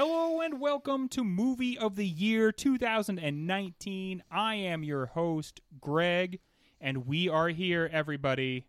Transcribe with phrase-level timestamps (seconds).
[0.00, 4.22] Hello and welcome to Movie of the Year 2019.
[4.30, 6.38] I am your host, Greg,
[6.80, 8.66] and we are here, everybody,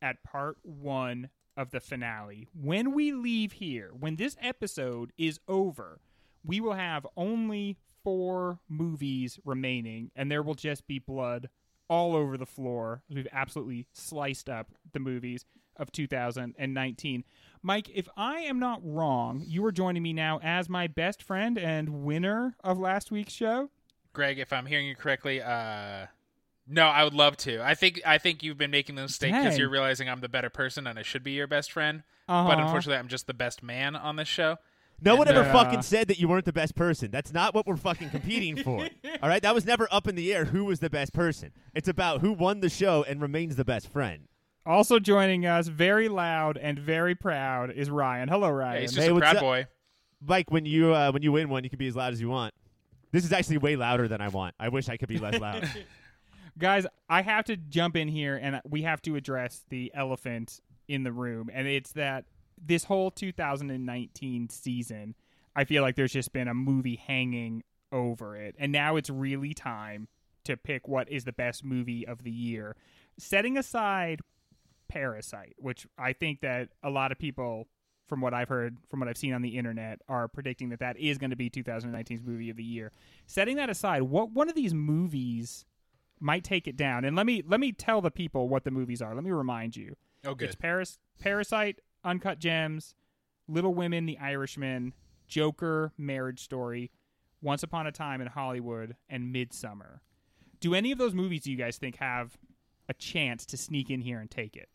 [0.00, 2.46] at part one of the finale.
[2.54, 5.98] When we leave here, when this episode is over,
[6.44, 11.48] we will have only four movies remaining, and there will just be blood
[11.88, 13.02] all over the floor.
[13.10, 15.44] We've absolutely sliced up the movies
[15.78, 17.24] of 2019.
[17.62, 21.58] Mike, if I am not wrong, you are joining me now as my best friend
[21.58, 23.70] and winner of last week's show.
[24.12, 26.06] Greg, if I'm hearing you correctly, uh,
[26.66, 27.62] no, I would love to.
[27.62, 30.50] I think I think you've been making the mistake because you're realizing I'm the better
[30.50, 32.02] person and I should be your best friend.
[32.28, 32.48] Uh-huh.
[32.48, 34.56] But unfortunately, I'm just the best man on this show.
[35.00, 37.10] No one ever uh, fucking said that you weren't the best person.
[37.10, 38.88] That's not what we're fucking competing for.
[39.22, 40.46] All right, that was never up in the air.
[40.46, 41.52] Who was the best person?
[41.74, 44.26] It's about who won the show and remains the best friend.
[44.68, 48.28] Also joining us, very loud and very proud, is Ryan.
[48.28, 48.80] Hello, Yeah, Ryan.
[48.82, 49.42] he's just Hey, a what's proud up?
[49.42, 49.66] boy.
[50.20, 52.28] Mike, when you uh, when you win one, you can be as loud as you
[52.28, 52.52] want.
[53.10, 54.54] This is actually way louder than I want.
[54.60, 55.66] I wish I could be less loud.
[56.58, 61.02] Guys, I have to jump in here and we have to address the elephant in
[61.04, 61.48] the room.
[61.54, 62.26] And it's that
[62.62, 65.14] this whole 2019 season,
[65.56, 68.54] I feel like there's just been a movie hanging over it.
[68.58, 70.08] And now it's really time
[70.44, 72.76] to pick what is the best movie of the year.
[73.18, 74.20] Setting aside
[74.88, 77.68] Parasite, which I think that a lot of people,
[78.06, 80.98] from what I've heard, from what I've seen on the internet, are predicting that that
[80.98, 82.92] is going to be 2019's movie of the year.
[83.26, 85.64] Setting that aside, what one of these movies
[86.20, 87.04] might take it down?
[87.04, 89.14] And let me let me tell the people what the movies are.
[89.14, 89.96] Let me remind you.
[90.24, 90.46] Oh, good.
[90.46, 92.94] It's Paris, Parasite, Uncut Gems,
[93.46, 94.94] Little Women, The Irishman,
[95.28, 96.90] Joker, Marriage Story,
[97.40, 100.00] Once Upon a Time in Hollywood, and Midsommar.
[100.60, 102.36] Do any of those movies do you guys think have
[102.88, 104.68] a chance to sneak in here and take it?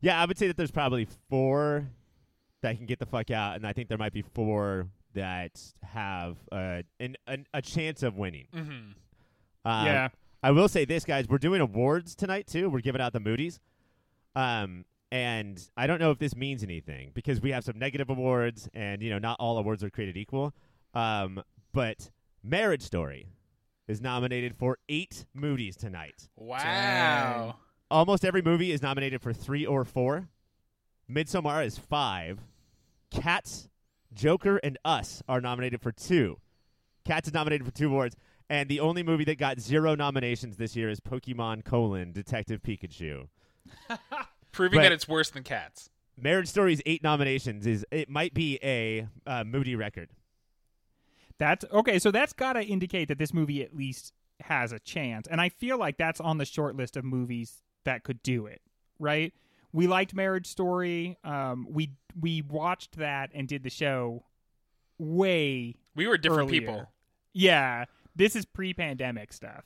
[0.00, 1.88] Yeah, I would say that there's probably four
[2.62, 6.36] that can get the fuck out, and I think there might be four that have
[6.52, 8.46] uh, an, an, a chance of winning.
[8.52, 8.60] hmm
[9.64, 10.08] Um, yeah.
[10.42, 11.26] I will say this, guys.
[11.28, 12.68] We're doing awards tonight too.
[12.70, 13.58] We're giving out the Moody's,
[14.34, 18.68] um, and I don't know if this means anything because we have some negative awards,
[18.74, 20.52] and you know, not all awards are created equal.
[20.94, 21.42] Um,
[21.72, 22.10] but
[22.44, 23.26] Marriage Story
[23.88, 26.28] is nominated for eight Moody's tonight.
[26.36, 27.56] Wow.
[27.90, 30.28] Almost every movie is nominated for three or four.
[31.10, 32.40] Midsommar is five.
[33.10, 33.68] Cats,
[34.12, 36.38] Joker, and Us are nominated for two.
[37.04, 38.16] Cats is nominated for two awards.
[38.48, 43.28] And the only movie that got zero nominations this year is Pokemon colon Detective Pikachu.
[44.52, 45.90] Proving But- that it's worse than cats.
[46.18, 50.08] Marriage Story's eight nominations is it might be a uh, Moody record.
[51.38, 51.98] That's okay.
[51.98, 55.26] So that's got to indicate that this movie at least has a chance.
[55.28, 58.60] And I feel like that's on the short list of movies that could do it,
[59.00, 59.32] right?
[59.72, 61.16] We liked Marriage Story.
[61.24, 64.22] Um, we we watched that and did the show
[64.98, 66.60] way We were different earlier.
[66.60, 66.92] people.
[67.32, 69.64] Yeah, this is pre-pandemic stuff.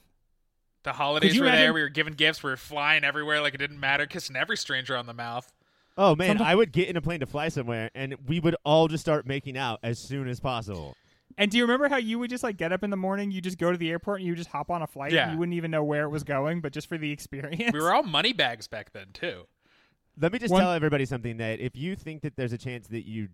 [0.82, 1.72] The holidays you were there.
[1.74, 2.42] We were giving gifts.
[2.42, 5.52] We were flying everywhere like it didn't matter, kissing every stranger on the mouth.
[5.98, 8.56] Oh man, Someti- I would get in a plane to fly somewhere, and we would
[8.64, 10.96] all just start making out as soon as possible.
[11.40, 13.40] And do you remember how you would just like get up in the morning, you
[13.40, 15.10] just go to the airport and you just hop on a flight?
[15.12, 15.32] Yeah.
[15.32, 17.72] You wouldn't even know where it was going, but just for the experience.
[17.72, 19.46] We were all money bags back then too.
[20.20, 22.88] Let me just One- tell everybody something that if you think that there's a chance
[22.88, 23.28] that you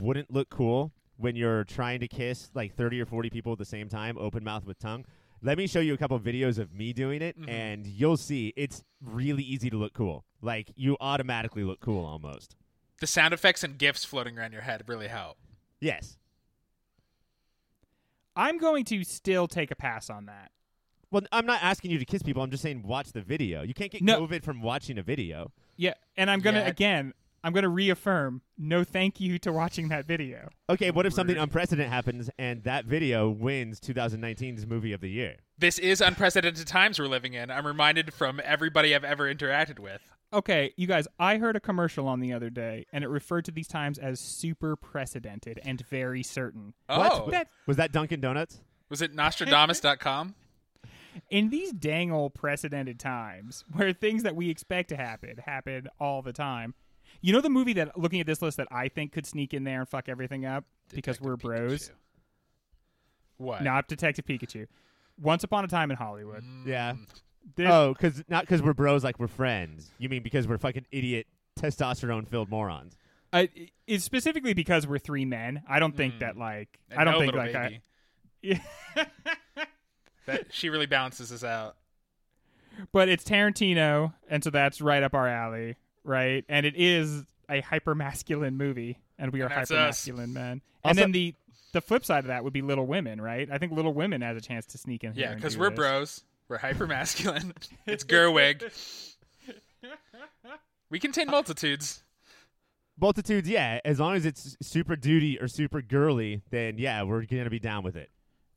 [0.00, 3.64] wouldn't look cool when you're trying to kiss like 30 or 40 people at the
[3.64, 5.04] same time, open mouth with tongue,
[5.40, 7.48] let me show you a couple videos of me doing it, Mhm.
[7.48, 10.24] and you'll see it's really easy to look cool.
[10.42, 12.56] Like you automatically look cool almost.
[12.98, 15.36] The sound effects and gifs floating around your head really help.
[15.80, 16.18] Yes.
[18.36, 20.50] I'm going to still take a pass on that.
[21.10, 22.42] Well, I'm not asking you to kiss people.
[22.42, 23.62] I'm just saying watch the video.
[23.62, 24.20] You can't get No.
[24.26, 25.52] COVID from watching a video.
[25.76, 26.66] Yeah, and I'm gonna Yeah.
[26.68, 27.14] again.
[27.44, 28.40] I'm gonna reaffirm.
[28.56, 30.48] No, thank you to watching that video.
[30.70, 35.36] Okay, what if something unprecedented happens and that video wins 2019's movie of the year?
[35.58, 37.50] This is unprecedented times we're living in.
[37.50, 40.00] I'm reminded from everybody I've ever interacted with.
[40.34, 41.06] Okay, you guys.
[41.18, 44.18] I heard a commercial on the other day, and it referred to these times as
[44.20, 46.74] super precedented and very certain.
[46.88, 48.60] Oh, That Was that Dunkin' Donuts?
[48.90, 50.34] was it Nostradamus.com?
[51.30, 56.20] in these dang old precedented times, where things that we expect to happen happen all
[56.22, 56.74] the time.
[57.20, 59.62] You know the movie that looking at this list that I think could sneak in
[59.64, 61.88] there and fuck everything up because we're Detective bros.
[61.88, 61.92] Pikachu.
[63.36, 63.62] What?
[63.62, 64.66] Not Detective Pikachu.
[65.20, 66.42] Once upon a time in Hollywood.
[66.42, 66.94] Mm, Yeah.
[67.56, 69.90] This- Oh, because not because we're bros, like we're friends.
[69.98, 71.26] You mean because we're fucking idiot,
[71.60, 72.96] testosterone-filled morons?
[73.32, 73.48] I,
[73.86, 75.62] it's specifically because we're three men.
[75.68, 76.18] I don't think Mm.
[76.20, 77.80] that like And I don't no think little like I, baby.
[78.42, 79.04] Yeah.
[80.26, 81.76] That she really balances us out.
[82.92, 86.44] but it's Tarantino, and so that's right up our alley, right?
[86.48, 90.62] And it is a hyper masculine movie, and we are And hyper masculine men.
[90.82, 91.34] Also- and then the
[91.72, 93.50] the flip side of that would be Little Women, right?
[93.50, 95.12] I think Little Women has a chance to sneak in.
[95.12, 95.76] here Yeah, because do we're this.
[95.76, 96.24] bros.
[96.48, 97.54] We're hyper masculine.
[97.86, 98.70] it's Gerwig.
[100.90, 102.02] We contain multitudes.
[103.00, 103.80] Multitudes, yeah.
[103.84, 107.82] As long as it's super duty or super girly, then yeah, we're gonna be down
[107.82, 108.10] with it.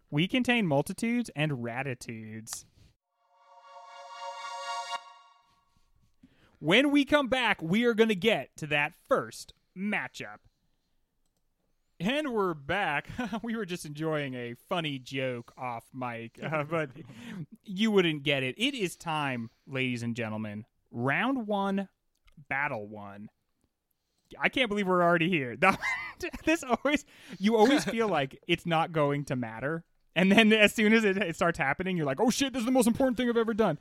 [0.10, 2.66] We contain multitudes and ratitudes.
[6.60, 10.40] When we come back, we are going to get to that first matchup.
[12.00, 13.10] And we're back.
[13.42, 16.92] we were just enjoying a funny joke off mic, uh, but
[17.66, 18.56] you wouldn't get it.
[18.58, 20.66] It is time, ladies and gentlemen.
[20.92, 21.90] Round one,
[22.50, 23.30] battle one.
[24.40, 25.58] I can't believe we're already here.
[26.46, 27.06] this always,
[27.40, 29.84] you always feel like it's not going to matter.
[30.16, 32.66] And then as soon as it, it starts happening, you're like, oh shit, this is
[32.66, 33.80] the most important thing I've ever done.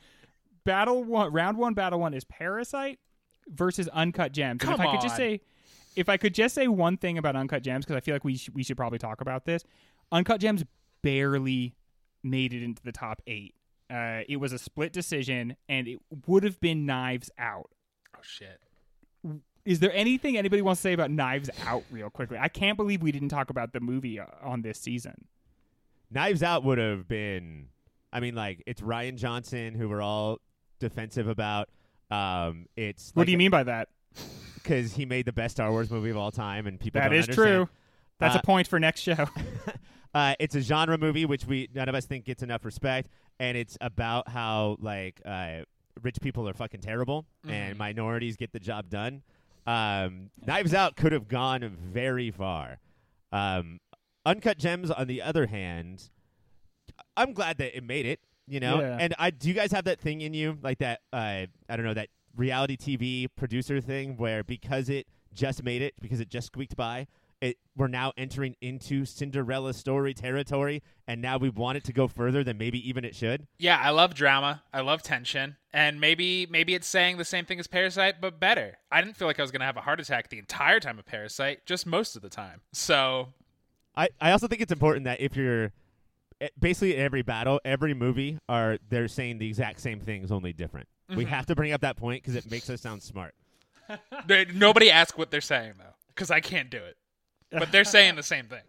[0.65, 2.99] Battle one, round one, battle one is Parasite
[3.47, 4.63] versus Uncut Gems.
[4.63, 5.43] and if Come I could just say,
[5.97, 8.37] if I could just say one thing about Uncut Gems, because I feel like we
[8.37, 9.65] sh- we should probably talk about this.
[10.13, 10.65] Uncut Gems
[11.03, 11.75] barely
[12.23, 13.55] made it into the top eight.
[13.91, 17.71] Uh, it was a split decision, and it would have been Knives Out.
[18.17, 18.61] Oh shit.
[19.65, 22.39] Is there anything anybody wants to say about Knives Out, real quickly?
[22.41, 25.27] I can't believe we didn't talk about the movie uh, on this season.
[26.11, 27.69] Knives Out would have been.
[28.13, 30.39] I mean, like it's Rian Johnson, who we're all
[30.79, 31.69] defensive about.
[32.11, 33.89] Um, it's What do you mean by that?
[34.55, 37.19] Because he made the best Star Wars movie of all time, and people That don't
[37.19, 37.49] is understand.
[37.49, 37.69] true.
[38.19, 39.27] That's Uh, a point for next show.
[40.15, 43.09] uh, it's a genre movie which we none of us think gets enough respect,
[43.39, 45.61] and it's about how like uh,
[46.03, 47.79] rich people are fucking terrible and Mhm.
[47.79, 49.23] minorities get the job done.
[49.67, 52.79] Um, Knives Out could have gone very far.
[53.33, 53.81] Um,
[54.25, 56.11] Uncut Gems, on the other hand,
[57.17, 58.21] I'm glad that it made it.
[58.49, 58.97] You know, Yeah.
[59.01, 61.01] and I do you guys have that thing in you like that?
[61.13, 65.95] Uh, I don't know that reality TV producer thing where because it just made it
[66.01, 67.07] because it just squeaked by,
[67.41, 72.09] it we're now entering into Cinderella story territory, and now we want it to go
[72.09, 73.47] further than maybe even it should.
[73.59, 74.63] Yeah, I love drama.
[74.73, 75.57] I love tension.
[75.73, 78.79] And maybe maybe it's saying the same thing as Parasite, but better.
[78.91, 81.05] I didn't feel like I was gonna have a heart attack the entire time of
[81.05, 82.63] Parasite, just most of the time.
[82.73, 83.29] So
[83.95, 85.73] I, I also think it's important that if you're
[86.41, 90.89] eh, basically every battle, every movie are they're saying the exact same things, only different.
[91.09, 91.29] We Mhm.
[91.29, 93.35] have to bring up that point because it makes us sound smart.
[94.27, 96.97] they, nobody ask what they're saying though, because I can't do it.
[97.51, 98.63] But they're saying the same thing.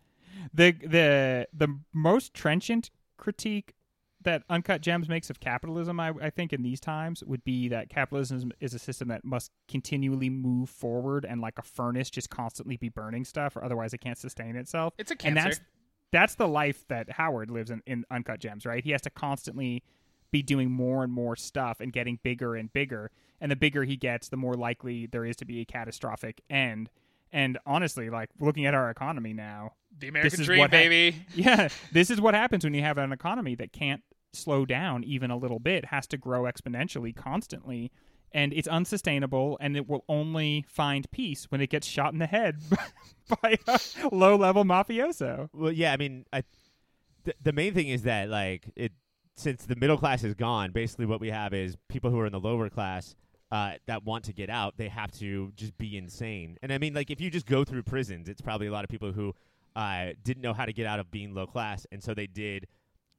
[0.54, 3.74] the the the most trenchant critique
[4.22, 7.88] that Uncut Gems makes of capitalism, I, I think, in these times would be that
[7.90, 12.76] capitalism is a system that must continually move forward and like a furnace just constantly
[12.76, 14.94] be burning stuff, or otherwise it can't sustain itself.
[14.96, 15.28] It's a cancer.
[15.28, 15.60] and that's
[16.12, 18.82] that's the life that Howard lives in in Uncut Gems, right?
[18.84, 19.82] He has to constantly
[20.32, 23.10] be doing more and more stuff and getting bigger and bigger.
[23.40, 26.90] And the bigger he gets, the more likely there is to be a catastrophic end.
[27.30, 31.26] And honestly, like looking at our economy now, the American is dream, what hap- baby.
[31.34, 34.02] yeah, this is what happens when you have an economy that can't
[34.32, 37.90] slow down even a little bit, has to grow exponentially constantly,
[38.32, 42.26] and it's unsustainable and it will only find peace when it gets shot in the
[42.26, 42.58] head
[43.42, 43.80] by a
[44.10, 45.50] low-level mafioso.
[45.52, 46.44] Well, yeah, I mean, I,
[47.24, 48.92] th- the main thing is that like it
[49.36, 52.32] since the middle class is gone, basically what we have is people who are in
[52.32, 53.14] the lower class
[53.50, 54.76] uh, that want to get out.
[54.76, 56.58] They have to just be insane.
[56.62, 58.90] And I mean, like if you just go through prisons, it's probably a lot of
[58.90, 59.34] people who
[59.76, 62.66] uh, didn't know how to get out of being low class, and so they did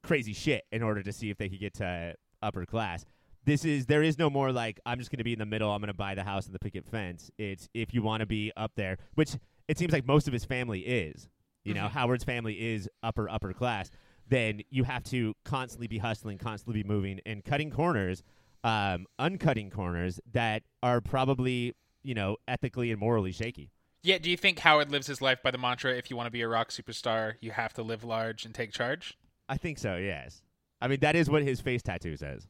[0.02, 3.04] crazy shit in order to see if they could get to upper class.
[3.44, 5.70] This is there is no more like I'm just going to be in the middle.
[5.70, 7.30] I'm going to buy the house and the picket fence.
[7.38, 9.36] It's if you want to be up there, which
[9.68, 11.28] it seems like most of his family is.
[11.64, 11.90] You know, Mhm.
[11.92, 13.90] Howard's family is upper upper class.
[14.28, 18.22] Then you have to constantly be hustling, constantly be moving, and cutting corners,
[18.62, 23.70] um, uncutting corners that are probably you know ethically and morally shaky.
[24.02, 26.30] Yeah, do you think Howard lives his life by the mantra if you want to
[26.30, 29.16] be a rock superstar, you have to live large and take charge?
[29.48, 29.96] I think so.
[29.96, 30.42] Yes.
[30.80, 32.46] I mean that is what his face tattoo says.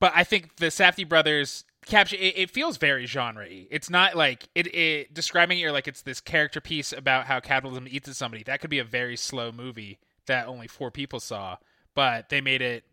[0.00, 3.66] But I think the Safdie brothers capture it, it feels very genre-y.
[3.70, 7.40] It's not like it, it describing it or like it's this character piece about how
[7.40, 8.42] capitalism eats at somebody.
[8.44, 9.98] That could be a very slow movie
[10.28, 11.56] that only four people saw,
[11.94, 12.84] but they made it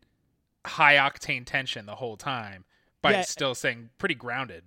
[0.65, 2.65] high octane tension the whole time,
[3.01, 3.21] but Yeah.
[3.21, 4.63] still saying pretty grounded.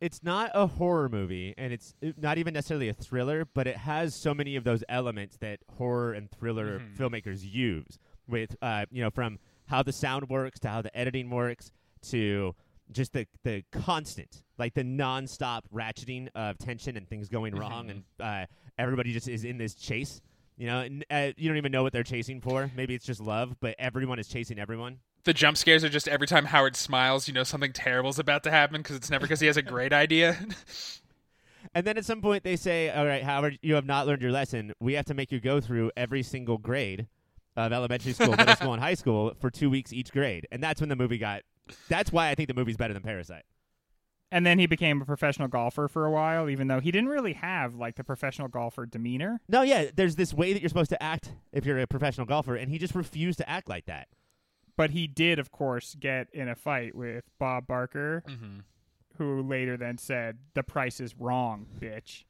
[0.00, 4.14] it's not a horror movie and it's not even necessarily a thriller but it has
[4.14, 6.96] so many of those elements that horror and thriller Mhm.
[6.96, 7.98] filmmakers use
[8.28, 12.54] with uh, you know from how the sound works to how the editing works to
[12.92, 17.90] just the the constant like the nonstop ratcheting of tension and things going wrong Mhm.
[17.90, 18.46] and uh,
[18.78, 20.20] everybody just is in this chase
[20.58, 23.20] you know and uh, you don't even know what they're chasing for maybe it's just
[23.20, 27.28] love but everyone is chasing everyone The jump scares are just every time Howard smiles,
[27.28, 29.92] you know something terrible's about to happen because it's never because he has a great
[29.92, 30.36] idea.
[31.74, 34.30] And then at some point they say, "All right, however, you have not learned your
[34.30, 34.72] lesson.
[34.80, 37.08] We have to make you go through every single grade
[37.56, 40.80] of elementary school, middle school, and high school for two weeks each grade." And that's
[40.80, 41.42] when the movie got.
[41.88, 43.42] That's why I think the movie's better than Parasite.
[44.30, 47.32] And then he became a professional golfer for a while, even though he didn't really
[47.32, 49.40] have like the professional golfer demeanor.
[49.48, 52.54] No, yeah, there's this way that you're supposed to act if you're a professional golfer,
[52.54, 54.08] and he just refused to act like that.
[54.76, 58.58] But he did, of course, get in a fight with Bob Barker, Mm-hmm.
[59.16, 62.24] who later then said, "The price is wrong, bitch."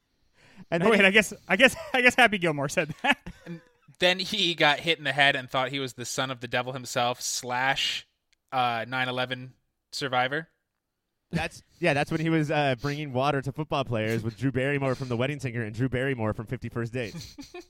[0.71, 3.17] And No, then wait, he- I guess, I guess, I guess Happy Gilmore said that.
[3.99, 6.47] Then he got hit in the head and thought he was the son of the
[6.47, 8.07] devil himself slash
[8.53, 9.49] uh, 9/11
[9.91, 10.47] survivor.
[11.31, 14.95] That's yeah, that's when he was uh, bringing water to football players with Drew Barrymore
[14.95, 17.35] from The Wedding Singer and Drew Barrymore from Fifty First Dates.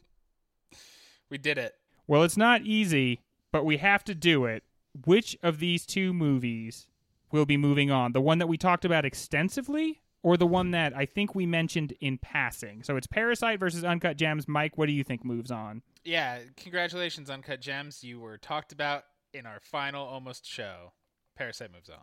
[1.30, 1.76] We did it.
[2.08, 4.64] well, it's not easy, but we have to do it.
[5.06, 6.88] Which of these two movies
[7.32, 8.14] will be moving on?
[8.14, 11.94] The one that we talked about extensively, or the one that I think we mentioned
[12.02, 12.82] in passing?
[12.82, 14.48] So it's Parasite versus Uncut Gems.
[14.48, 15.84] Mike, what do you think moves on?
[16.04, 18.04] Yeah, congratulations, Uncut Gems.
[18.04, 20.94] You were talked about in our final almost show.
[21.38, 21.98] Parasite moves on.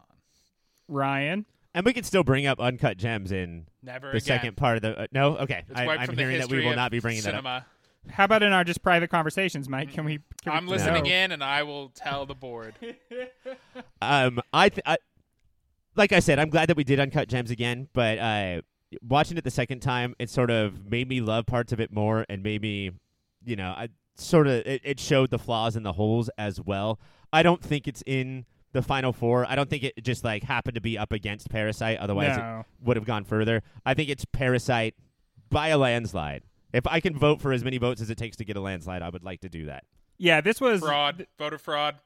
[0.89, 1.47] Ryan.
[1.75, 4.21] and we could still bring up Uncut Gems in Never the again.
[4.21, 4.99] second part of the.
[5.01, 6.77] Uh, no, okay, It's I, wiped I'm from the hearing that we history will of
[6.77, 7.39] not be bringing that up.
[7.41, 7.67] cinema.
[8.09, 9.93] How about in our just private conversations, Mike?
[9.93, 10.21] Can we?
[10.43, 11.11] Can I'm listening No.
[11.11, 12.75] in, and I will tell the board.
[14.01, 14.97] Um, I, th- I,
[15.97, 18.61] like I said, I'm glad that we did Uncut Gems again, but uh,
[19.03, 22.25] watching it the second time, it sort of made me love parts of it more,
[22.29, 22.91] and made me,
[23.45, 27.01] you know, I sort of it, it showed the flaws and the holes as well.
[27.33, 28.45] I don't think it's in
[28.77, 29.45] the final four.
[29.49, 31.99] I don't think it just like happened to be up against Parasite.
[31.99, 32.61] Otherwise, No.
[32.61, 33.63] it would have gone further.
[33.85, 34.95] I think it's Parasite
[35.51, 36.43] by a landslide.
[36.73, 39.03] If I can vote for as many votes as it takes to get a landslide,
[39.03, 39.85] I would like to do that.
[40.19, 41.97] Yeah, this was Fraud, voter fraud.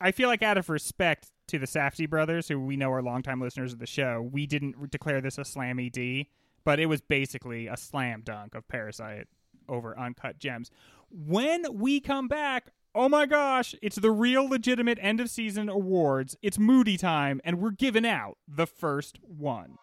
[0.00, 3.40] I feel like out of respect to the Safdie brothers, who we know are longtime
[3.40, 6.30] listeners of the show, we didn't declare this a slammy D,
[6.64, 9.26] but it was basically a slam dunk of Parasite
[9.68, 10.70] over Uncut Gems.
[11.10, 16.36] When we come back, oh my gosh, it's the real legitimate end of season awards.
[16.42, 19.76] It's Moody time, and we're giving out the first one.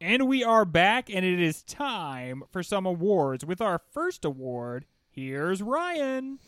[0.00, 3.44] And we are back, and it is time for some awards.
[3.44, 6.38] With our first award, here's Ryan.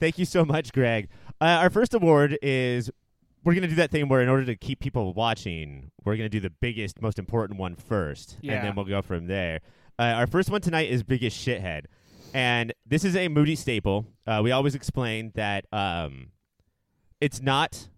[0.00, 1.08] Thank you so much, Greg.
[1.40, 2.90] Uh, our first award is
[3.44, 6.28] we're going to do that thing where, in order to keep people watching, we're going
[6.28, 8.54] to do the biggest, most important one first, Yeah.
[8.54, 9.60] and then we'll go from there.
[9.98, 11.84] Uh, our first one tonight is biggest shithead,
[12.34, 14.06] and this is a Moody staple.
[14.26, 16.32] Uh, we always explain that um,
[17.20, 17.88] it's not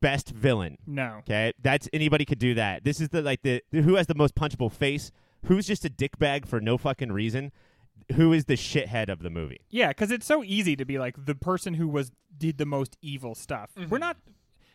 [0.00, 0.78] best villain.
[0.86, 1.16] No.
[1.20, 2.84] Okay, that's anybody could do that.
[2.84, 5.10] This is the like the who has the most punchable face,
[5.46, 7.50] who's just a dickbag for no fucking reason,
[8.14, 9.60] who is the shithead of the movie.
[9.70, 12.96] Yeah, because it's so easy to be like the person who was did the most
[13.00, 13.70] evil stuff.
[13.88, 14.18] We're not,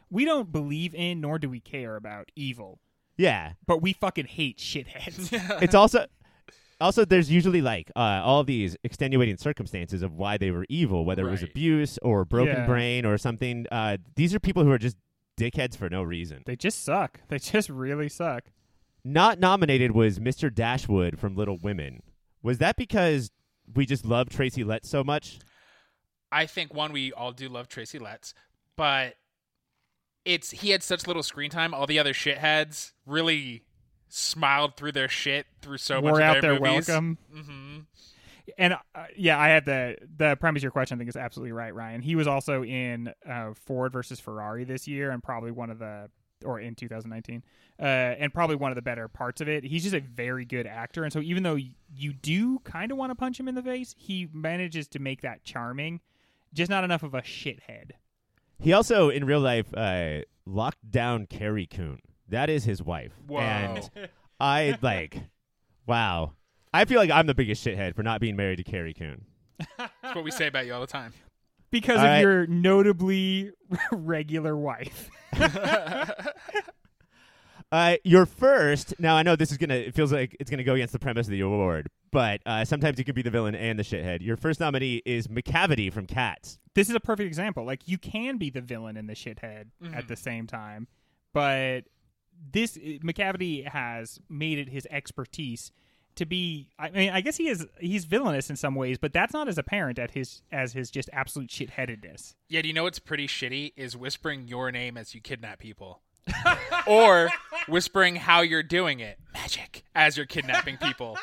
[0.10, 2.80] we don't believe in nor do we care about evil,
[3.18, 5.30] Yeah, but we fucking hate shitheads.
[5.62, 6.08] it's also
[6.82, 11.28] also there's usually like uh, all these extenuating circumstances of why they were evil, whether
[11.28, 11.52] it was Right.
[11.52, 12.66] abuse or broken Yeah.
[12.66, 13.66] brain or something.
[13.72, 14.98] Uh, these are people who are just
[15.40, 16.44] dickheads for no reason.
[16.46, 17.22] they just suck.
[17.30, 18.52] They just really suck.
[19.04, 20.54] Not nominated was Mr.
[20.54, 22.02] Dashwood from Little Women.
[22.44, 23.32] Was that because
[23.74, 25.40] we just love Tracy Letts so much?
[26.32, 28.34] I think one we all do love Tracy Letts,
[28.76, 29.16] but
[30.26, 31.74] it's he had such little screen time.
[31.74, 33.64] All the other shitheads really
[34.14, 36.88] smiled through their shit through so much Wore of out their their movies.
[36.88, 37.18] welcome.
[37.34, 37.80] hmm
[38.58, 40.98] And uh, yeah, I had the the premise of your question.
[40.98, 42.02] I think is absolutely right, Ryan.
[42.02, 46.10] He was also in uh, Ford versus Ferrari this year, and probably one of the
[46.44, 47.44] or in 2019,
[47.80, 49.64] uh, and probably one of the better parts of it.
[49.64, 51.58] He's just a very good actor, and so even though
[51.96, 55.22] you do kind of want to punch him in the face, he manages to make
[55.22, 56.00] that charming,
[56.54, 57.92] just not enough of a shithead.
[58.60, 62.00] He also, in real life, uh, locked down Carrie Coon.
[62.32, 63.14] That is his wife.
[63.28, 63.40] Whoa.
[63.40, 63.90] And
[64.40, 65.18] I like,
[65.88, 66.34] wow.
[66.74, 69.26] I feel like I'm the biggest shithead for not being married to Carrie Coon.
[69.78, 71.14] That's what we say about you all the time.
[71.70, 72.22] Because All of right.
[72.22, 73.52] your notably
[73.92, 75.10] regular wife.
[77.72, 78.94] Uh, your first.
[79.00, 79.76] Now I know this is gonna.
[79.76, 83.00] It feels like it's gonna go against the premise of the award, but uh, sometimes
[83.00, 84.22] you could be the villain and the shithead.
[84.22, 86.60] Your first nominee is Macavity from Cats.
[86.76, 87.64] this is a perfect example.
[87.64, 90.86] Like you can be the villain and the shithead at the same time,
[91.34, 91.86] but
[92.52, 95.72] this Macavity has made it his expertise
[96.16, 96.70] to be.
[96.78, 99.58] I mean, I guess he is he's villainous in some ways, but that's not as
[99.58, 102.36] apparent at his as his just absolute shitheadedness.
[102.50, 106.02] Yeah, do you know what's pretty shitty is whispering your name as you kidnap people.
[106.88, 107.30] or
[107.68, 111.18] whispering how you're doing it, magic, as you're kidnapping people.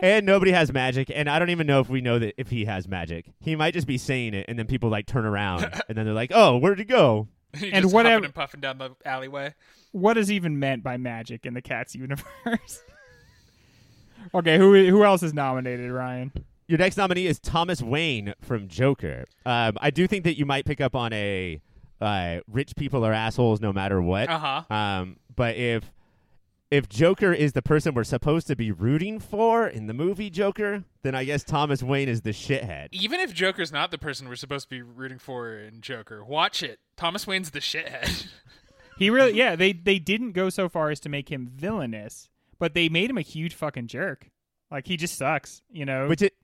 [0.00, 2.64] And nobody has magic, and I don't even know if we know that if he
[2.64, 3.26] has magic.
[3.40, 6.14] He might just be saying it, and then people like turn around, and then they're
[6.14, 9.54] like, "Oh, where'd he go?" He And just whatever- huffing and puffing down the alleyway.
[9.92, 12.82] what is even meant by magic in the Cats universe?
[14.34, 16.32] okay, who who else is nominated, Ryan?
[16.66, 19.26] Your next nominee is Thomas Wayne from Joker.
[19.44, 21.60] Um, I do think that you might pick up on a
[22.00, 24.28] uh, rich people are assholes no matter what.
[24.30, 24.74] Uh huh.
[24.74, 25.90] Um, but if
[26.74, 30.82] if Joker is the person we're supposed to be rooting for in the movie Joker,
[31.02, 32.88] then I guess Thomas Wayne is the shithead.
[32.90, 36.64] Even if Joker's not the person we're supposed to be rooting for in Joker, watch
[36.64, 36.80] it.
[36.96, 38.26] Thomas Wayne's the shithead.
[38.96, 42.28] He really, yeah, they they didn't go so far as to make him villainous,
[42.60, 44.30] but they made him a huge fucking jerk.
[44.70, 46.06] Like he just sucks, you know.
[46.06, 46.34] Which it,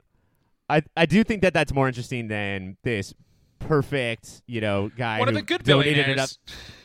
[0.69, 3.13] I I do think that that's more interesting than this
[3.59, 6.29] perfect, you know, guy One of the good donated it up.
[6.29, 6.39] billionaires.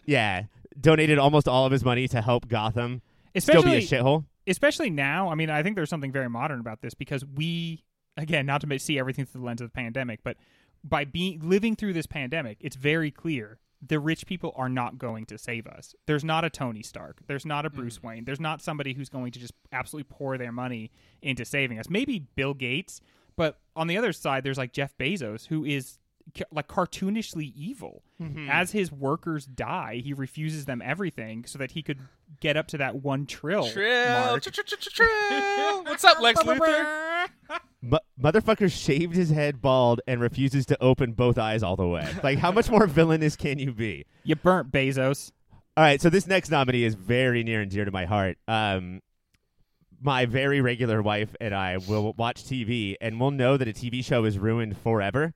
[0.05, 0.43] Yeah,
[0.81, 3.03] donated almost all of his money to help Gotham
[3.37, 4.25] especially still be a shithole.
[4.47, 5.29] especially now.
[5.29, 7.85] I mean, I think there's something very modern about this because we,
[8.17, 10.37] again, not to see everything through the lens of the pandemic, but
[10.83, 15.27] by being living through this pandemic, it's very clear the rich people are not going
[15.27, 15.95] to save us.
[16.07, 17.19] There's not a Tony Stark.
[17.27, 18.05] There's not a Bruce mm.
[18.05, 18.25] Wayne.
[18.25, 20.91] There's not somebody who's going to just absolutely pour their money
[21.21, 21.91] into saving us.
[21.91, 23.01] Maybe Bill Gates,
[23.37, 25.99] but on the other side, there's like Jeff Bezos, who is
[26.51, 28.03] like cartoonishly evil.
[28.49, 31.99] As his workers die, he refuses them everything so that he could
[32.41, 34.33] get up to that one trill, Trill.
[35.85, 37.29] What's up, Lex Luthor?
[37.83, 42.09] Mu- motherfucker shaved his head bald and refuses to open both eyes all the way.
[42.23, 44.07] Like, how much more villainous can you be?
[44.25, 45.31] You burnt Bezos.
[45.77, 48.39] All right, so this next nominee is very near and dear to my heart.
[48.49, 49.03] Um,
[50.01, 54.03] my very regular wife and I will watch TV, and we'll know that a TV
[54.05, 55.35] show is ruined forever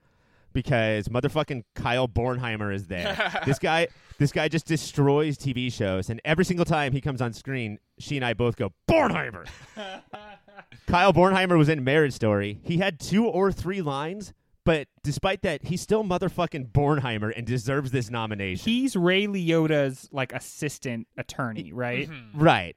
[0.52, 3.42] because motherfucking Kyle Bornheimer is there.
[3.46, 3.88] this guy,
[4.18, 8.16] this guy just destroys TV shows, and every single time he comes on screen, she
[8.16, 9.46] and I both go Bornheimer.
[10.86, 12.60] Kyle Bornheimer was in Marriage Story.
[12.62, 14.32] He had two or three lines.
[14.64, 18.70] But despite that, he's still motherfucking Bornheimer and deserves this nomination.
[18.70, 22.08] He's Ray Liotta's like assistant attorney, right?
[22.10, 22.38] Mm-hmm.
[22.38, 22.76] Right.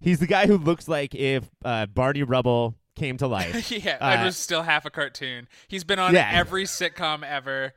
[0.00, 3.70] He's the guy who looks like if uh, Barney Rubble came to life.
[3.84, 5.46] yeah, Uh, it was still half a cartoon.
[5.68, 6.30] He's been on Yeah.
[6.32, 7.74] every sitcom ever.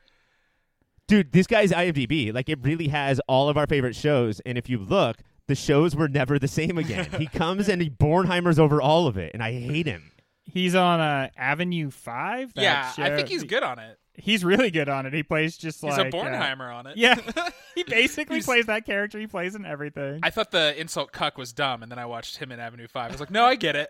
[1.07, 2.33] Dude, this guy's IMDb.
[2.33, 4.39] Like, it really has all of our favorite shows.
[4.41, 7.07] And if you look, the shows were never the same again.
[7.17, 9.31] he comes and he Bornheimers over all of it.
[9.33, 10.11] And I hate him.
[10.45, 12.53] He's on uh, Avenue Five.
[12.55, 13.97] that Yeah, I think he's good on it.
[14.15, 15.13] He's really good on it.
[15.13, 16.97] He plays just He's like a uh, Bornheimer on it.
[16.97, 17.15] yeah,
[17.75, 19.17] he basically plays that character.
[19.19, 20.19] He plays in everything.
[20.23, 23.09] I thought the insult cuck was dumb, and then I watched him in Avenue Five.
[23.09, 23.89] I was like, no, I get it.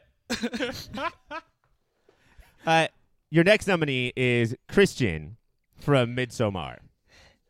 [2.66, 2.88] Uh,
[3.30, 5.38] your next nominee is Christian
[5.80, 6.78] from Midsommar.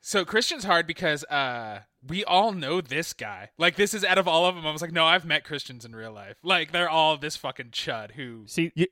[0.02, 3.50] So Christian's hard because uh, we all know this guy.
[3.58, 4.65] Like this is out of all of them.
[4.65, 6.38] I was like, no, I've met Christians in real life.
[6.44, 8.44] Like they're all this fucking chud who.
[8.46, 8.86] See You,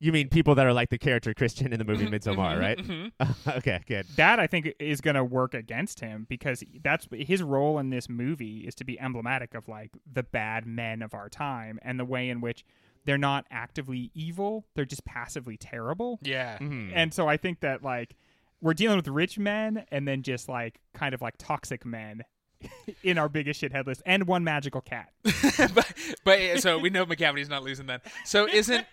[0.00, 2.78] you mean people that are like the character Christian in the movie Midsommar, right?
[2.78, 3.12] Mhm.
[3.58, 4.06] okay, good.
[4.16, 8.08] that I think is going to work against him because that's his role in this
[8.08, 12.04] movie is to be emblematic of like the bad men of our time and the
[12.04, 12.64] way in which
[13.04, 16.18] they're not actively evil; they're just passively terrible.
[16.22, 16.58] Yeah.
[16.58, 16.92] Mhm.
[16.94, 18.16] And so I think that like
[18.60, 22.22] we're dealing with rich men and then just like kind of like toxic men
[23.02, 25.10] in our biggest shithead list and one magical cat.
[25.74, 25.92] but,
[26.24, 28.00] but so we know Macavity's not losing then.
[28.24, 28.86] So isn't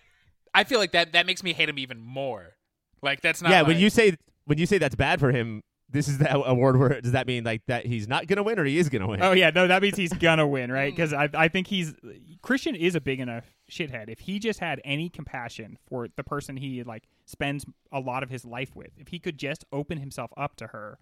[0.54, 2.56] I feel like that that makes me hate him even more.
[3.02, 3.50] Like that's not.
[3.50, 6.78] yeah, when you say when you say that's bad for him, this is the award
[6.78, 9.22] where does that mean like that he's not gonna win or he is gonna win?
[9.22, 10.94] Oh yeah, no, that means he's gonna win, right?
[10.94, 11.94] Because I I think he's
[12.42, 14.08] Christian is a big enough shithead.
[14.08, 18.30] If he just had any compassion for the person he like spends a lot of
[18.30, 20.98] his life with, if he could just open himself up to her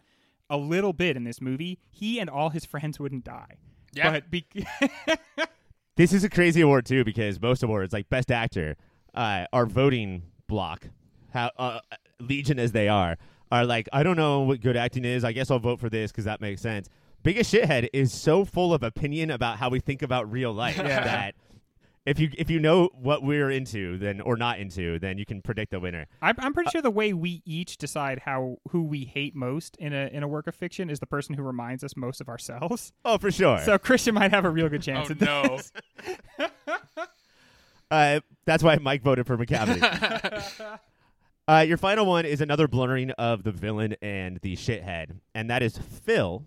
[0.49, 3.57] a little bit in this movie, he and all his friends wouldn't die.
[3.93, 4.11] Yeah.
[4.11, 4.47] But be-
[5.97, 8.77] This is a crazy award too because most awards, like Best Actor,
[9.15, 10.87] uh, our voting block,
[11.33, 11.81] how uh,
[12.19, 13.19] legion as they are,
[13.51, 15.25] are like I don't know what good acting is.
[15.25, 16.89] I guess I'll vote for this because that makes sense.
[17.23, 21.05] Biggest shithead is so full of opinion about how we think about real life Yeah.
[21.05, 21.35] that
[22.07, 25.43] if you if you know what we're into then or not into, then you can
[25.43, 26.07] predict the winner.
[26.23, 29.93] I'm, I'm pretty sure the way we each decide how who we hate most in
[29.93, 32.93] a in a work of fiction is the person who reminds us most of ourselves.
[33.05, 33.61] Oh, for sure.
[33.61, 35.11] So Christian might have a real good oh chance.
[35.11, 35.59] at no.
[35.59, 35.73] this.
[37.91, 40.79] Uh, that's why Mike voted for Macavity.
[41.51, 45.63] uh, your final one is another blurring of the villain and the shithead, and that
[45.63, 46.45] is Phil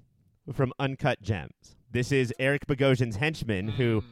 [0.53, 1.75] from Uncut Gems.
[1.91, 4.03] This is Eric Bogosian's henchman, who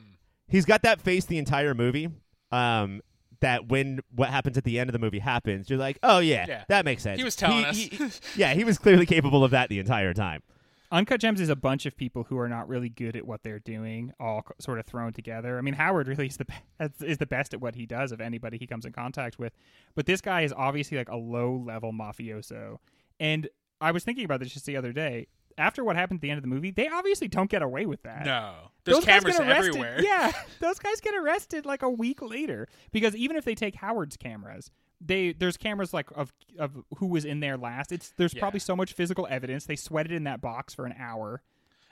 [0.48, 2.10] he's got that face the entire movie.
[2.52, 3.02] Um,
[3.40, 6.46] that when what happens at the end of the movie happens, you're like, oh yeah,
[6.48, 6.64] Yeah.
[6.68, 7.18] that makes sense.
[7.18, 7.76] He was telling us.
[7.76, 10.44] he- yeah, he was clearly capable of that the entire time.
[10.92, 13.60] Uncut Gems is a bunch of people who are not really good at what they're
[13.60, 15.58] doing, all sort of thrown together.
[15.58, 16.54] I mean, Howard really is the be-
[17.06, 19.54] is the best at what he does of anybody he comes in contact with,
[19.96, 22.78] but this guy is obviously like a low level mafioso.
[23.20, 23.48] And
[23.80, 25.28] I was thinking about this just the other day.
[25.58, 28.02] after what happened at the end of the movie, they obviously don't get away with
[28.04, 28.26] that.
[28.26, 29.68] No, there's those guys cameras get arrested.
[29.70, 29.98] everywhere.
[30.04, 34.18] Yeah, those guys get arrested like a week later because even if they take Howard's
[34.18, 34.72] cameras,
[35.04, 37.92] they there's cameras like of of who was in there last.
[37.92, 38.40] It's there's Yeah.
[38.42, 39.66] probably so much physical evidence.
[39.66, 41.42] They sweated in that box for an hour.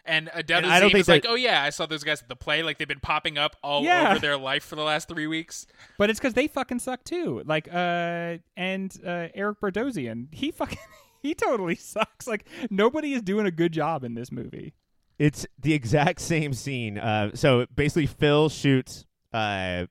[0.06, 2.30] And Adele And I don't think is like, oh yeah, I saw those guys at
[2.30, 2.64] the play.
[2.64, 4.12] Like they've been popping up all Yeah.
[4.12, 5.68] over their life for the last three weeks.
[5.98, 7.44] But it's because they fucking suck too.
[7.46, 10.80] Like, uh, and uh, Eric Bogosian, he fucking,
[11.22, 12.26] he totally sucks.
[12.28, 14.74] Like, nobody is doing a good job in this movie.
[15.20, 16.98] It's the exact same scene.
[16.98, 19.86] Uh, so basically, Phil shoots uh,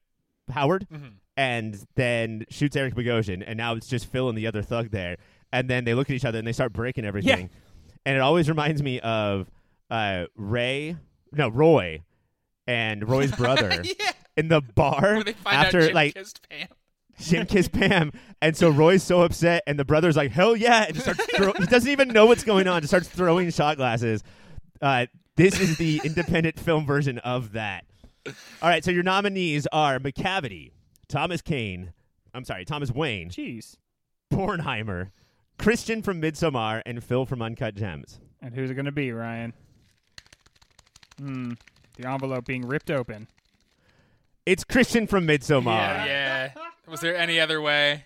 [0.51, 1.13] Howard Mhm.
[1.39, 5.17] And then shoots Eric Bogosian, and now it's just Phil and the other thug there.
[5.53, 7.49] And then they look at each other and they start breaking everything.
[8.05, 9.49] And it always reminds me of
[9.89, 10.97] uh, Ray,
[11.31, 12.03] no, Roy,
[12.67, 16.69] and Roy's brother yeah, in the bar where they find after like kissed Pam.
[17.21, 20.95] Jim kissed Pam, and so Roy's so upset, and the brother's like, "Hell yeah!" and
[20.95, 21.25] just starts.
[21.37, 22.83] Throw- he doesn't even know what's going on.
[22.83, 24.23] Just starts throwing shot glasses.
[24.83, 27.85] Uh, this is the independent film version of that.
[28.27, 30.73] All right, so your nominees are Macavity,
[31.09, 31.93] Thomas Kane.
[32.35, 33.77] I'm sorry, Thomas Wayne, Jeez.
[34.33, 35.11] Bornheimer,
[35.59, 38.21] Christian from Midsommar, and Phil from Uncut Gems.
[38.43, 39.53] And who's it going to be, Ryan?
[41.19, 41.53] Hmm.
[41.97, 43.27] The envelope being ripped open.
[44.47, 45.67] It's Christian from Midsommar.
[45.67, 46.51] Yeah, yeah.
[46.87, 48.05] Was there any other way?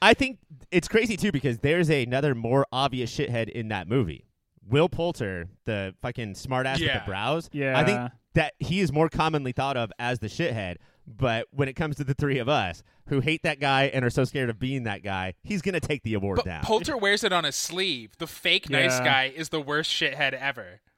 [0.00, 0.38] I think
[0.70, 4.24] it's crazy too because there's another more obvious shithead in that movie.
[4.68, 7.00] Will Poulter, the fucking smartass with Yeah.
[7.00, 7.50] the brows.
[7.52, 7.78] Yeah.
[7.78, 10.76] I think that he is more commonly thought of as the shithead.
[11.06, 14.10] But when it comes to the three of us who hate that guy and are
[14.10, 16.62] so scared of being that guy, he's gonna take the award But down.
[16.62, 18.16] Poulter wears it on his sleeve.
[18.18, 20.80] The fake nice guy is the worst shithead ever.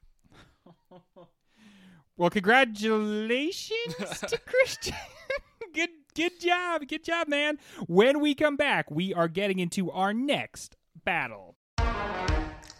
[2.17, 3.95] Well, congratulations
[4.27, 4.95] to Christian.
[5.73, 7.57] good, good job, good job, man.
[7.87, 11.57] When we come back, we are getting into our next battle,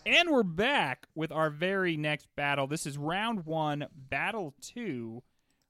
[0.06, 2.68] and we're back with our very next battle.
[2.68, 5.24] This is round one, battle two: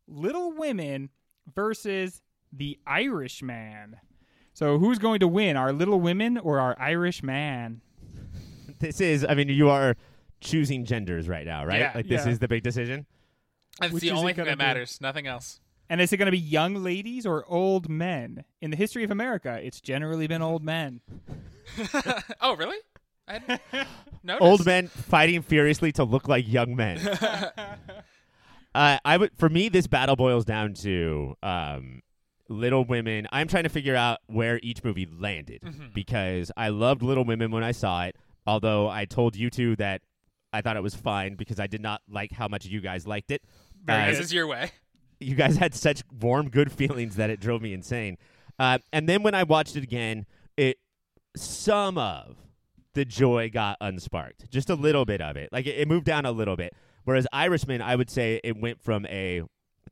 [0.08, 1.10] Little Women
[1.54, 2.22] versus
[2.52, 3.98] the Irishman.
[4.54, 7.82] So, who's going to win, our Little Women or our Irish man?
[8.80, 9.96] this is, I mean, you are
[10.40, 11.80] choosing genders right now, right?
[11.80, 11.92] Yeah.
[11.96, 12.32] like this Yeah.
[12.32, 13.06] is the big decision.
[13.80, 14.64] That's Which the it only thing gonna that be?
[14.64, 15.00] matters.
[15.02, 15.60] Nothing else.
[15.90, 18.46] And is it going to be young ladies or old men?
[18.62, 21.02] In the history of America, it's generally been old men.
[22.42, 22.78] oh, really?
[23.28, 23.62] I hadn't
[24.24, 24.42] noticed.
[24.42, 27.00] Old men fighting furiously to look like young men.
[28.76, 32.02] uh, I would, for me, this battle boils down to um,
[32.50, 33.28] Little Women.
[33.32, 35.88] I'm trying to figure out where each movie landed Mm-hmm.
[35.94, 38.16] because I loved Little Women when I saw it.
[38.48, 40.02] Although I told you two that
[40.54, 43.32] I thought it was fine because I did not like how much you guys liked
[43.32, 43.42] it.
[43.90, 44.72] Uh, As is your way.
[45.20, 48.18] you guys had such warm, good feelings that it drove me insane.
[48.60, 50.26] Uh, and then when I watched it again,
[50.58, 50.78] it
[51.36, 52.38] some of
[52.96, 55.50] the joy got unsparked, just a little bit of it.
[55.52, 56.74] Like it, it moved down a little bit.
[57.04, 59.44] Whereas Irishman, I would say it went from a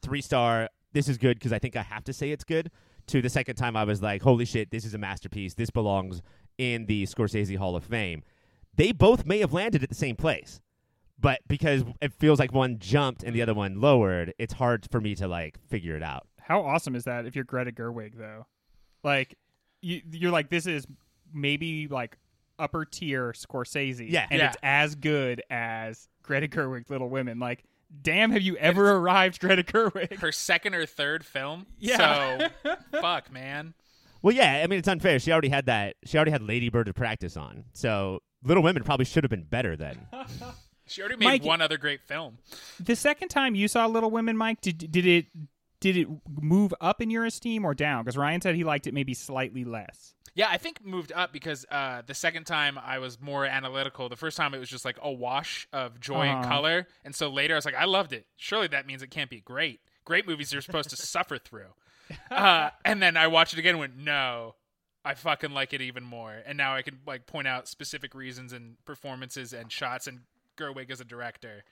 [0.02, 0.70] three star.
[0.94, 2.72] This is good because I think I have to say it's good.
[3.08, 5.54] To the second time, I was like, "Holy shit, this is a masterpiece.
[5.54, 6.22] This belongs
[6.58, 8.24] in the Scorsese Hall of Fame."
[8.76, 10.60] They both may have landed at the same place,
[11.20, 15.00] but because it feels like one jumped and the other one lowered, it's hard for
[15.00, 16.28] me to like figure it out.
[16.40, 18.48] How awesome is that if you're Greta Gerwig, though?
[19.04, 19.38] Like,
[19.82, 20.86] you, you're like, this is
[21.34, 22.18] maybe like
[22.64, 24.10] upper tier Scorsese.
[24.10, 24.28] Yeah.
[24.32, 24.48] And Yeah.
[24.50, 27.40] it's as good as Greta Gerwig's Little Women.
[27.40, 27.64] Like,
[28.02, 30.20] damn, have you ever arrived, Greta Gerwig?
[30.20, 31.68] Her second or third film.
[31.78, 32.48] Yeah.
[32.64, 33.74] So, fuck, man.
[34.22, 35.20] Well, yeah, I mean it's unfair.
[35.20, 35.98] She already had that.
[36.06, 37.66] She already had Lady Bird to practice on.
[37.74, 40.08] So Little Women probably should have been better then.
[40.86, 42.40] She already made Mike- one other great film.
[42.78, 45.28] The second time you saw Little Women, Mike, did, did it
[45.84, 46.08] did it
[46.42, 48.04] move up in your esteem or down?
[48.06, 50.14] Because Ryan said he liked it maybe slightly less.
[50.34, 54.08] Yeah, I think moved up because uh, the second time I was more analytical.
[54.08, 56.48] The first time it was just like a wash of joy and Uh-huh.
[56.48, 58.26] color, and so later I was like, I loved it.
[58.38, 59.82] Surely that means it can't be great.
[60.06, 61.74] Great movies you're supposed to suffer through.
[62.32, 64.56] Uh, and then I watched it again and went, no,
[65.06, 66.34] I fucking like it even more.
[66.46, 70.22] And now I can like point out specific reasons and performances and shots and
[70.58, 71.64] Gerwig as a director.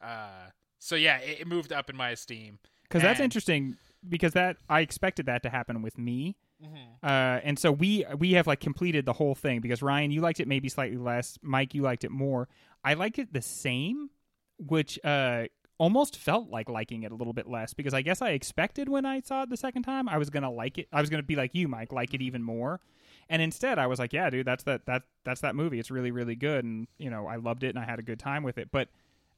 [0.00, 2.58] Uh, so yeah, it, it moved up in my esteem.
[2.92, 3.76] Because that's interesting.
[4.06, 6.36] Because that I expected that to happen with me.
[6.62, 7.06] Mm-hmm.
[7.06, 10.40] Uh, and so we we have like completed the whole thing because Ryan, you liked
[10.40, 11.38] it maybe slightly less.
[11.42, 12.48] Mike, you liked it more.
[12.84, 14.10] I liked it the same,
[14.58, 15.44] which uh,
[15.78, 19.04] almost felt like liking it a little bit less because I guess I expected when
[19.04, 20.88] I saw it the second time I was gonna like it.
[20.92, 22.80] I was gonna be like you, Mike, like it even more.
[23.28, 25.78] And instead, I was like, yeah, dude, that's that that that's that movie.
[25.78, 28.18] It's really really good, and you know, I loved it and I had a good
[28.18, 28.70] time with it.
[28.70, 28.88] But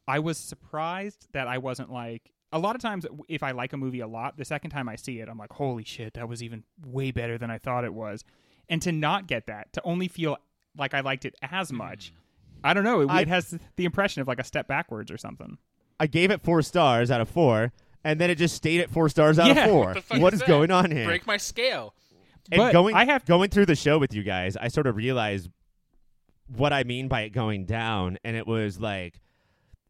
[0.07, 3.77] I was surprised that I wasn't like a lot of times if I like a
[3.77, 6.43] movie a lot, the second time I see it, I'm like, holy shit, that was
[6.43, 8.25] even way better than I thought it was.
[8.69, 10.39] And to not get that, to only feel
[10.79, 11.77] like I liked it as hmm.
[11.77, 12.15] much,
[12.63, 13.01] I don't know.
[13.03, 15.59] It, I- it has the impression of like a step backwards or something.
[15.99, 17.73] I gave it four stars out of four,
[18.05, 19.65] and then it just stayed at four stars out Yeah.
[19.65, 19.87] of four.
[19.87, 20.49] What the fuck what is is that?
[20.49, 21.07] going on here?
[21.07, 21.95] Break my scale.
[22.53, 24.97] and But going, I have- going through the show with you guys, I sort of
[24.97, 25.51] realized
[26.49, 29.21] what I mean by it going down, and it was like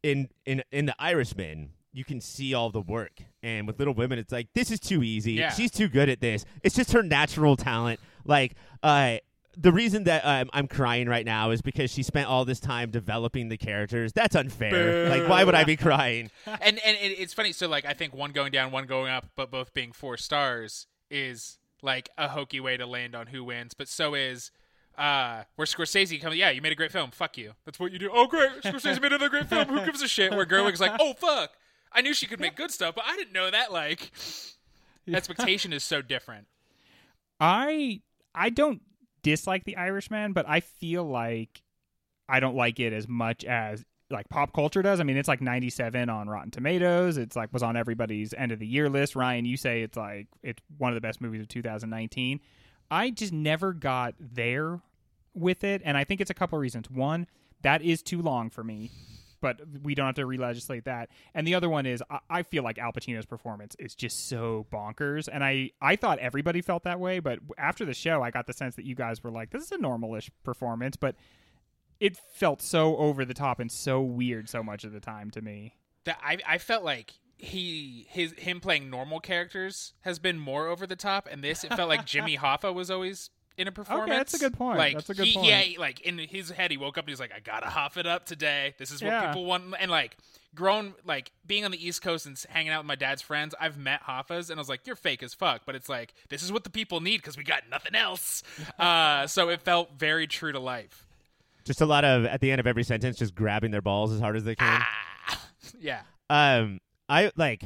[0.02, 4.18] in in in the Irishman, you can see all the work, and with Little Women,
[4.18, 5.32] it's like this is too easy.
[5.32, 5.50] Yeah.
[5.52, 6.44] She's too good at this.
[6.62, 8.00] It's just her natural talent.
[8.24, 9.18] Like, uh.
[9.56, 12.90] The reason that um, I'm crying right now is because she spent all this time
[12.90, 14.12] developing the characters.
[14.12, 15.06] That's unfair.
[15.06, 15.08] Boo.
[15.08, 16.32] Like, why would I be crying?
[16.46, 17.52] and and it, it's funny.
[17.52, 20.88] So like, I think one going down, one going up, but both being four stars
[21.08, 23.74] is like a hokey way to land on who wins.
[23.74, 24.50] But so is
[24.98, 26.34] uh where Scorsese comes.
[26.34, 27.12] Yeah, you made a great film.
[27.12, 27.52] Fuck you.
[27.64, 28.10] That's what you do.
[28.12, 29.68] Oh great, Scorsese made another great film.
[29.68, 30.32] Who gives a shit?
[30.32, 31.52] Where Gerwig's like, oh fuck,
[31.94, 33.72] I knew she could make good stuff, but I didn't know that.
[33.72, 34.10] Like,
[35.08, 36.46] expectation is so different.
[37.40, 38.00] I
[38.34, 38.82] I don't
[39.22, 41.62] dislike the Irishman, but I feel like
[42.28, 45.00] I don't like it as much as like pop culture does.
[45.00, 47.16] I mean, it's like 97 on Rotten Tomatoes.
[47.16, 49.16] It's like was on everybody's end of the year list.
[49.16, 52.40] Ryan, you say it's like it's one of the best movies of 2019.
[52.90, 54.80] I just never got there
[55.34, 56.90] with it, and I think it's a couple of reasons.
[56.90, 57.26] One,
[57.62, 58.90] that is too long for me.
[59.44, 61.10] But we don't have to re-legislate that.
[61.34, 64.66] And the other one is, I, I feel like Al Pacino's performance is just so
[64.72, 65.28] bonkers.
[65.30, 68.54] And I, I thought everybody felt that way, but after the show, I got the
[68.54, 71.14] sense that you guys were like, "This is a normalish performance," but
[72.00, 75.42] it felt so over the top and so weird so much of the time to
[75.42, 75.74] me.
[76.04, 80.86] that I I felt like he his him playing normal characters has been more over
[80.86, 84.10] the top, and this it felt like Jimmy Hoffa was always in a performance.
[84.10, 84.78] that's a good point.
[84.78, 85.46] Like That's a good he, point.
[85.52, 88.06] He, like in his head, he woke up and he's like, "I gotta huff it
[88.06, 88.74] up today.
[88.78, 89.28] This is what Yeah.
[89.28, 90.16] people want." And like
[90.54, 93.76] grown, like being on the East Coast and hanging out with my dad's friends, I've
[93.78, 96.50] met Hoffas, and I was like, "You're fake as fuck," but it's like this is
[96.52, 98.42] what the people need because we got nothing else.
[98.78, 101.06] uh, so it felt very true to life.
[101.64, 104.20] Just a lot of at the end of every sentence, just grabbing their balls as
[104.20, 104.80] hard as they can.
[104.82, 105.40] Ah,
[105.80, 106.00] yeah.
[106.28, 107.64] Um, I like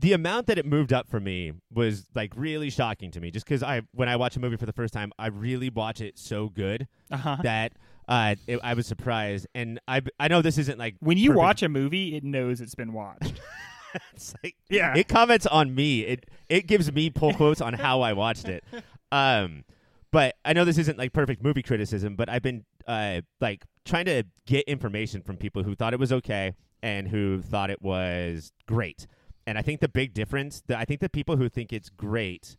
[0.00, 3.30] the amount that it moved up for me was like really shocking to me.
[3.32, 6.00] Just because I, when I watch a movie for the first time, I really watch
[6.00, 7.36] it so good Uh-huh.
[7.42, 7.72] that
[8.08, 9.46] uh, it, I was surprised.
[9.54, 12.60] And I, I know this isn't like When you perfect- watch a movie, it knows
[12.60, 13.40] it's been watched.
[14.14, 14.94] it's like, Yeah.
[14.96, 16.02] it comments on me.
[16.02, 18.64] It it gives me pull quotes on how I watched it.
[19.10, 19.64] Um,
[20.10, 24.04] but I know this isn't like perfect movie criticism, but I've been uh like trying
[24.04, 28.52] to get information from people who thought it was okay and who thought it was
[28.66, 29.06] great.
[29.48, 32.58] And I think the big difference, that I think the people who think it's great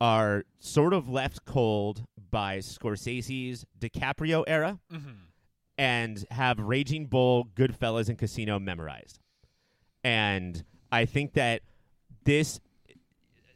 [0.00, 2.02] are sort of left cold
[2.32, 4.98] by Scorsese's DiCaprio era hmm
[5.78, 9.20] and have Raging Bull, Goodfellas, and Casino memorized.
[10.02, 11.62] And I think that
[12.24, 12.60] this,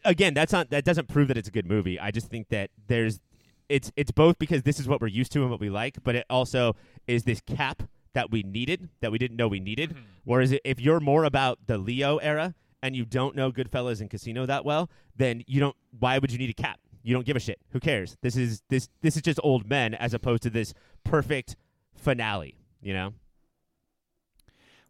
[0.05, 1.99] again, that's not that doesn't prove that it's a good movie.
[1.99, 3.21] I just think that there's,
[3.69, 6.15] it's it's both because this is what we're used to and what we like, but
[6.15, 6.77] it also
[7.09, 7.83] is this cap
[8.19, 9.91] that we needed that we didn't know we needed.
[9.91, 10.03] Mhm.
[10.25, 14.45] Whereas if you're more about the Leo era and you don't know Goodfellas and Casino
[14.45, 15.77] that well, then you don't.
[15.97, 16.81] Why would you need a cap?
[17.05, 17.61] You don't give a shit.
[17.71, 18.17] Who cares?
[18.21, 21.55] This is this this is just old men as opposed to this perfect
[21.95, 22.57] finale.
[22.83, 23.15] You know.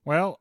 [0.06, 0.40] Well,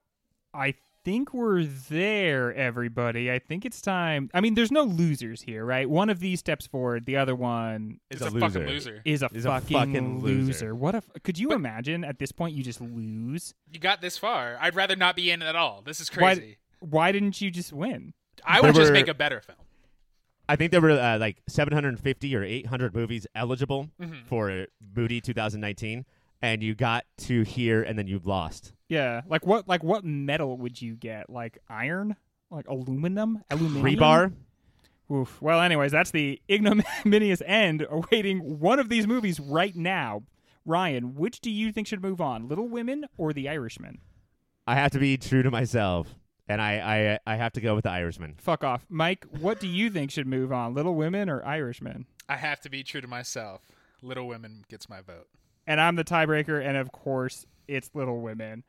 [0.53, 0.75] I
[1.07, 3.31] think we're there, everybody.
[3.31, 4.29] I think it's time.
[4.33, 5.89] I mean, there's no losers here, right?
[5.89, 8.67] One of these steps forward, the other one Is It's a a, fucking loser.
[8.67, 9.01] loser.
[9.05, 10.75] is a, Is a fucking, fucking loser.
[10.75, 11.05] What if?
[11.23, 13.53] Could you But- imagine at this point you just lose?
[13.71, 14.57] You got this far.
[14.59, 15.81] I'd rather not be in it at all.
[15.81, 16.57] This is crazy.
[16.81, 18.13] Why didn't you just win?
[18.45, 19.59] I would There just were- make a better film.
[20.49, 24.25] I think there were uh, like 750 or 800 movies eligible Mhm.
[24.25, 24.65] for
[24.95, 26.05] Moody 2019,
[26.41, 28.73] and you got to here and then you lost.
[28.89, 29.67] Yeah, like what?
[29.67, 31.29] Like what metal would you get?
[31.29, 32.15] Like iron?
[32.49, 33.43] Like aluminum?
[33.49, 33.83] Aluminum?
[33.83, 34.33] Rebar.
[35.11, 35.41] Oof.
[35.41, 40.23] Well, anyways, that's the ignominious end awaiting one of these movies right now.
[40.65, 43.99] Ryan, which do you think should move on, Little Women or The Irishman?
[44.65, 46.13] I have to be true to myself,
[46.49, 48.35] and I I, I have to go with the Irishman.
[48.37, 49.25] Fuck off, Mike.
[49.39, 52.05] What do you think should move on, Little Women or Irishman?
[52.27, 53.61] I have to be true to myself.
[54.01, 55.27] Little Women gets my vote.
[55.67, 58.63] And I'm the tiebreaker, and of course, it's Little Women.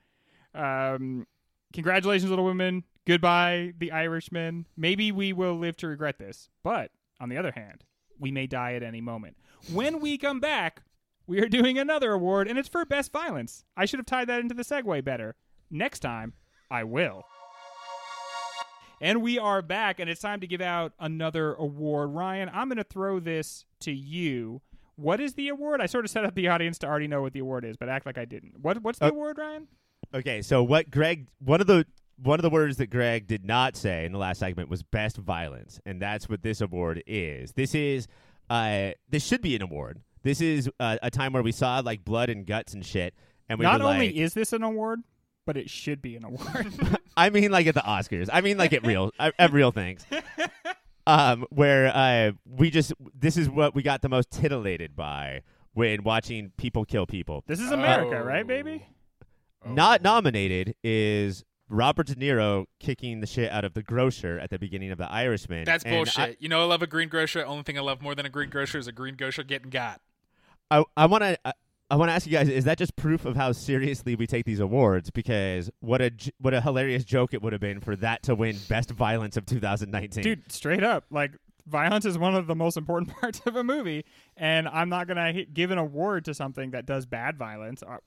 [0.55, 1.27] Um,
[1.73, 2.83] congratulations, Little Women.
[3.07, 4.67] Goodbye, The Irishman.
[4.77, 7.85] Maybe we will live to regret this, but on the other hand,
[8.19, 9.37] we may die at any moment.
[9.73, 10.83] When we come back,
[11.27, 13.65] we are doing another award, and it's for Best Violence.
[13.77, 15.37] I should have tied that into the segue better.
[15.71, 16.33] Next time,
[16.71, 17.25] I will.
[19.01, 22.11] And we are back, and it's time to give out another award.
[22.11, 24.61] Ryan, I'm going to throw this to you.
[24.99, 25.81] What is the award?
[25.81, 27.89] I sort of set up the audience to already know what the award is, but
[27.89, 28.61] act like I didn't.
[28.61, 29.69] What What's the Uh, award, Ryan?
[30.13, 31.87] Okay, so what Greg one of the
[32.21, 35.17] one of the words that Greg did not say in the last segment was best
[35.17, 37.53] violence, and that's what this award is.
[37.53, 38.09] This is
[38.51, 42.05] uh this should be an award This is uh, a time where we saw like
[42.05, 43.15] blood and guts and shit,
[43.49, 45.01] and we Not only is this an award,
[45.47, 46.75] but it should be an award.
[47.17, 48.29] I mean, like at the Oscars.
[48.33, 50.05] I mean, like at real at real things.
[51.09, 55.43] Um, where uh, we just this is what we got the most titillated by
[55.73, 57.45] when watching people kill people.
[57.47, 58.25] this is America, Oh.
[58.25, 58.85] right, baby?
[59.67, 64.59] Not nominated is Robert De Niro kicking the shit out of the grocer at the
[64.59, 65.65] beginning of The Irishman.
[65.65, 66.19] That's And bullshit.
[66.19, 67.45] I- you know, I love a green grocer.
[67.45, 70.01] Only thing I love more than a green grocer is a green grocer getting got.
[70.71, 71.39] I I want to
[71.91, 74.45] I, want to ask you guys: Is that just proof of how seriously we take
[74.45, 75.11] these awards?
[75.11, 78.57] Because what a what a hilarious joke it would have been for that to win
[78.69, 80.23] Best Violence of 2019.
[80.23, 81.33] Dude, straight up, like
[81.67, 84.05] violence is one of the most important parts of a movie,
[84.37, 87.83] and I'm not gonna give an award to something that does bad violence.
[87.83, 87.99] Uh,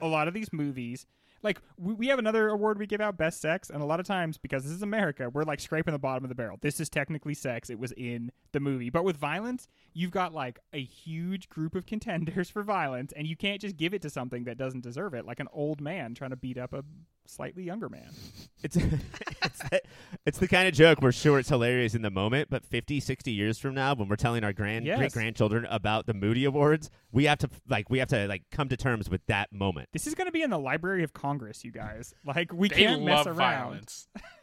[0.00, 1.06] A lot of these movies,
[1.42, 4.06] like we, we have another award we give out, best sex, and a lot of
[4.06, 6.58] times because this is America, we're like scraping the bottom of the barrel.
[6.60, 10.58] This is technically sex; it was in the movie, but with violence, you've got like
[10.72, 14.44] a huge group of contenders for violence, and you can't just give it to something
[14.44, 16.84] that doesn't deserve it, like an old man trying to beat up a
[17.26, 18.08] slightly younger man.
[18.64, 19.80] It's it's, the,
[20.24, 23.32] it's the kind of joke where sure it's hilarious in the moment, but 50, 60
[23.32, 24.98] years from now, when we're telling our grand Yes.
[24.98, 28.68] great grandchildren about the Moody Awards, we have to like we have to like come
[28.68, 29.88] to terms with that moment.
[29.92, 32.14] This is going to be in the Library of Congress, you guys.
[32.24, 33.36] Like we They can't mess love around.
[33.38, 34.06] violence.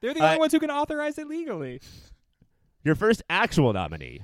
[0.00, 1.80] They're the Uh, only ones who can authorize it legally.
[2.84, 4.22] Your first actual nominee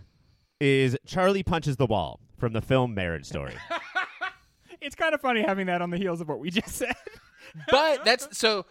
[0.60, 3.54] is Charlie Punches the Wall from the film Marriage Story.
[4.80, 6.94] It's kind of funny having that on the heels of what we just said.
[7.68, 8.66] But that's so.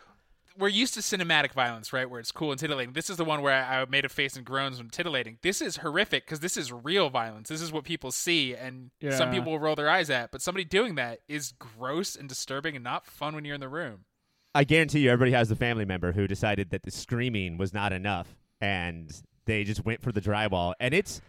[0.58, 2.10] We're used to cinematic violence, right?
[2.10, 2.94] Where it's cool and titillating.
[2.94, 5.38] This is the one where I made a face and groans when titillating.
[5.42, 7.50] This is horrific because this is real violence.
[7.50, 10.32] This is what people see, and some people will roll their eyes at.
[10.32, 13.70] But somebody doing that is gross and disturbing and not fun when you're in the
[13.70, 14.06] room.
[14.54, 17.92] I guarantee you, everybody has a family member who decided that the screaming was not
[17.94, 19.12] enough, and
[19.46, 20.74] they just went for the drywall.
[20.80, 21.22] And it's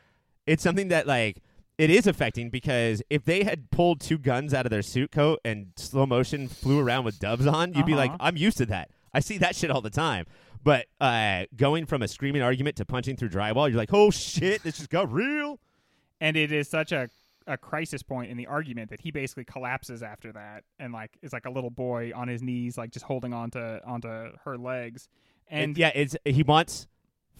[0.46, 1.42] it's something that like
[1.80, 5.40] it is affecting because if they had pulled two guns out of their suit coat
[5.44, 8.18] and slow motion flew around with doves on, you'd be like, Uh-huh.
[8.20, 8.90] I'm used to that.
[9.14, 10.26] I see that shit all the time.
[10.62, 14.62] But uh, going from a screaming argument to punching through drywall, you're like, oh shit,
[14.62, 15.58] this just got real.
[16.20, 17.08] And it is such a
[17.46, 21.32] a crisis point in the argument that he basically collapses after that and like is
[21.32, 24.08] like a little boy on his knees like just holding onto onto
[24.44, 25.08] her legs.
[25.48, 26.86] And And yeah, it's he wants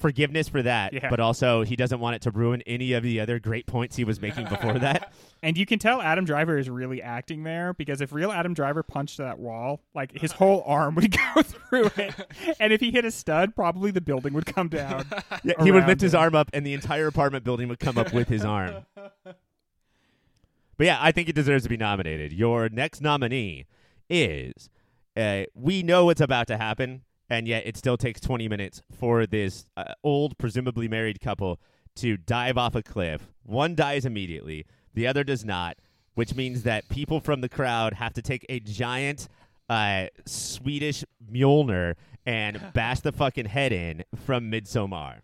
[0.01, 1.09] forgiveness for that, Yeah.
[1.11, 4.05] but also he doesn't want it to ruin any of the other great points he
[4.05, 5.13] was making before that.
[5.43, 8.83] And you can tell Adam Driver is really acting there because if real Adam Driver
[8.83, 12.15] punched that wall, like his whole arm would go through it.
[12.59, 15.07] And if he hit a stud, probably the building would come down.
[15.45, 18.13] Yeah, he would lift his arm up, and the entire apartment building would come up
[18.13, 18.85] with his arm.
[18.95, 22.33] But yeah, I think it deserves to be nominated.
[22.33, 23.67] Your next nominee
[24.09, 24.71] is
[25.17, 29.25] uh, we know what's about to happen, and yet it still takes 20 minutes for
[29.25, 31.61] this uh, old, presumably married couple
[31.97, 33.29] to dive off a cliff.
[33.45, 35.79] One dies immediately, the other does not,
[36.15, 39.29] which means that people from the crowd have to take a giant
[39.69, 41.95] uh, Swedish Mjolnir
[42.27, 45.21] and bash the fucking head in from Midsommar.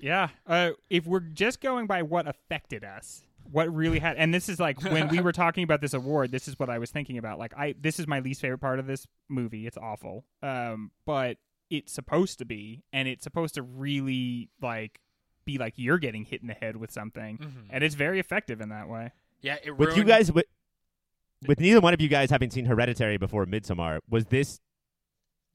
[0.00, 0.28] Yeah.
[0.46, 4.58] Uh, if we're just going by what affected us, what really had, and this is
[4.60, 7.38] like when we were talking about this award, this is what I was thinking about.
[7.38, 9.66] Like, I this is my least favorite part of this movie.
[9.66, 11.38] It's awful, um, but
[11.70, 15.00] it's supposed to be, and it's supposed to really like
[15.44, 17.66] be like you're getting hit in the head with something, Mhm.
[17.70, 19.12] and it's very effective in that way.
[19.40, 20.46] Yeah, it with you guys with,
[21.46, 24.60] with neither one of you guys having seen hereditary before midsommar was this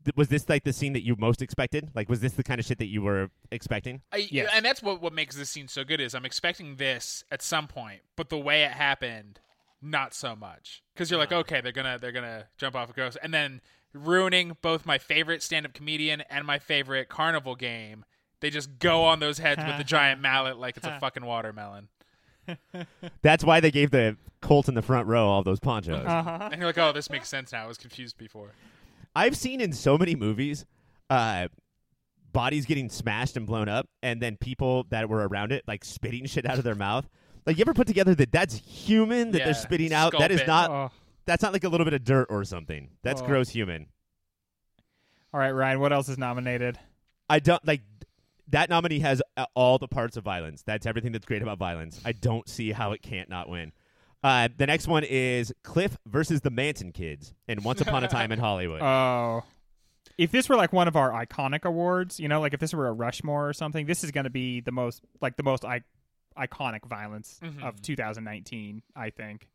[0.06, 2.60] th- was this like the scene that you most expected like was this the kind
[2.60, 4.50] of shit that you were expecting I, Yes.
[4.54, 7.68] And that's what what makes this scene so good is I'm expecting this at some
[7.68, 9.40] point, but the way it happened,
[9.82, 10.84] not so much.
[10.94, 13.62] Because you're like, okay, they're gonna they're gonna jump off a ghost, and then
[13.94, 18.06] ruining both my favorite stand-up comedian and my favorite carnival game.
[18.40, 21.88] They just go on those heads with the giant mallet like it's a fucking watermelon,
[23.22, 26.50] that's why they gave the colt in the front row all those ponchos Uh-huh.
[26.52, 27.64] and you're like, oh, this makes sense now.
[27.64, 28.52] I was confused before.
[29.16, 30.66] I've seen in so many movies
[31.10, 31.48] uh
[32.32, 36.26] bodies getting smashed and blown up and then people that were around it like spitting
[36.26, 37.08] shit out of their mouth
[37.46, 40.40] like you ever put together that that's human that Yeah, they're spitting out that is
[40.40, 40.48] bit.
[40.48, 40.92] not Oh.
[41.26, 43.26] that's not like a little bit of dirt or something that's Oh.
[43.26, 43.86] gross human
[45.34, 45.80] All right, Ryan.
[45.80, 46.78] What else is nominated?
[47.30, 47.82] I don't like
[48.50, 50.62] that nominee has uh, all the parts of violence.
[50.64, 52.00] That's everything that's great about violence.
[52.06, 53.72] I don't see how it can't not win.
[54.24, 58.32] Uh, the next one is Cliff versus the Manson Kids in Once Upon a Time
[58.32, 58.82] in Hollywood.
[58.82, 59.44] Oh.
[60.18, 62.88] If this were like one of our iconic awards, you know, like if this were
[62.88, 65.82] a Rushmore or something, this is going to be the most like the most I-
[66.38, 67.64] iconic violence Mhm.
[67.64, 69.48] of 2019, I think.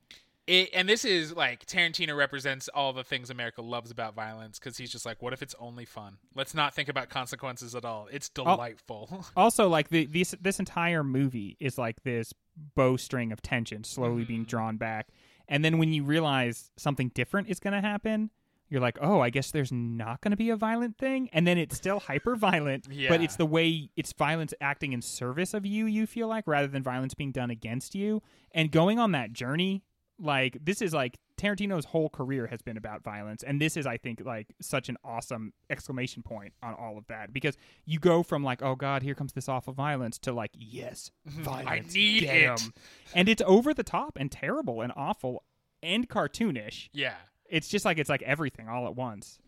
[0.48, 4.78] It, and this is like Tarantino represents all the things America loves about violence because
[4.78, 6.16] he's just like, what if it's only fun?
[6.34, 8.08] Let's not think about consequences at all.
[8.10, 9.26] It's delightful.
[9.36, 12.32] also like the this this entire movie is like this
[12.74, 14.48] bowstring of tension slowly being Mm-hmm.
[14.48, 15.08] drawn back
[15.48, 18.30] and then when you realize something different is going to happen
[18.68, 21.56] you're like oh i guess there's not going to be a violent thing and then
[21.56, 23.10] it's still hyper violent Yeah.
[23.10, 26.66] but it's the way it's violence acting in service of you you feel like rather
[26.66, 29.84] than violence being done against you and going on that journey
[30.18, 33.96] like this is like Tarantino's whole career has been about violence and this is I
[33.96, 38.42] think like such an awesome exclamation point on all of that because you go from
[38.42, 42.36] like oh god here comes this awful violence to like yes violence I need get
[42.36, 42.48] it.
[42.48, 42.72] 'em.
[43.14, 45.44] and it's over the top and terrible and awful
[45.82, 47.14] and cartoonish yeah.
[47.48, 49.38] it's just like it's like everything all at once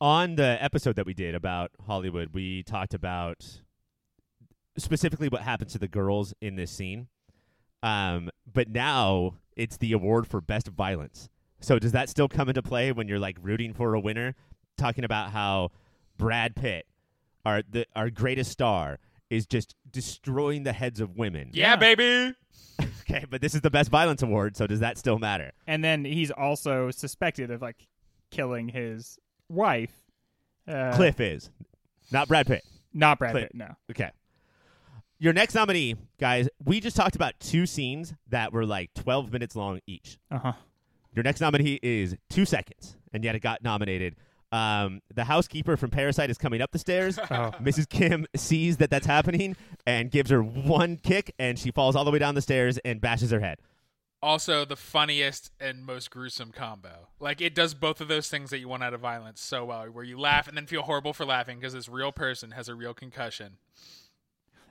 [0.00, 3.60] on the episode that we did about Hollywood, we talked about
[4.76, 7.08] specifically what happens to the girls in this scene.
[7.82, 11.28] Um, but now it's the award for best violence.
[11.60, 14.34] So does that still come into play when you're like rooting for a winner?
[14.76, 15.70] Talking about how
[16.18, 16.86] Brad Pitt,
[17.44, 18.98] our the our greatest star,
[19.30, 21.50] is just destroying the heads of women.
[21.52, 21.70] yeah.
[21.70, 21.76] Yeah.
[21.76, 22.34] baby.
[23.08, 25.52] Okay, but this is the best violence award, so does that still matter?
[25.68, 27.86] and then he's also suspected of like
[28.32, 29.16] killing his
[29.48, 29.92] wife
[30.66, 31.48] uh, Cliff is,
[32.10, 32.64] not Brad Pitt.
[32.92, 33.44] not Brad Cliff.
[33.44, 34.10] Pitt no Okay.
[35.18, 39.56] Your next nominee, guys, we just talked about two scenes that were like 12 minutes
[39.56, 40.18] long each.
[40.30, 40.52] uh-huh
[41.14, 44.16] Your next nominee is two seconds, and yet it got nominated.
[44.52, 47.18] Um, the housekeeper from Parasite is coming up the stairs.
[47.30, 47.88] oh Mrs.
[47.88, 49.56] Kim sees that that's happening
[49.86, 53.00] and gives her one kick, and she falls all the way down the stairs and
[53.00, 53.58] bashes her head.
[54.22, 57.08] Also, the funniest and most gruesome combo.
[57.20, 59.86] Like it does both of those things that you want out of violence so well,
[59.86, 62.74] where you laugh and then feel horrible for laughing because this real person has a
[62.74, 63.56] real concussion.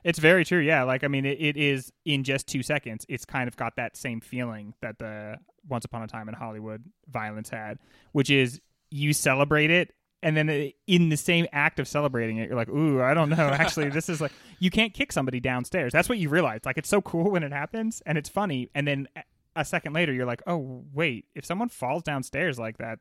[0.06, 0.60] It's very true.
[0.60, 3.06] Yeah, like I mean, it, it is in just two seconds.
[3.10, 5.38] It's kind of got that same feeling that the
[5.68, 7.80] Once Upon a Time in Hollywood violence had,
[8.14, 12.48] which is you celebrate it, and then uh, in the same act of celebrating it,
[12.48, 13.36] you're like, "Ooh, I don't know.
[13.50, 16.62] Actually, this is like you can't kick somebody downstairs." That's what you realize.
[16.66, 19.24] Like it's so cool when it happens, and it's funny, and then a-
[19.58, 23.00] a second later, you're like, "Oh, wait, if someone falls downstairs like that,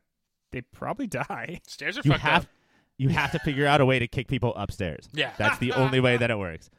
[0.51, 2.49] they probably die." Stairs are You fucked have up.
[2.97, 5.07] you have to figure out a way to kick people upstairs.
[5.13, 5.31] Yeah.
[5.37, 6.71] That's the only way that it works.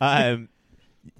[0.00, 0.48] Um,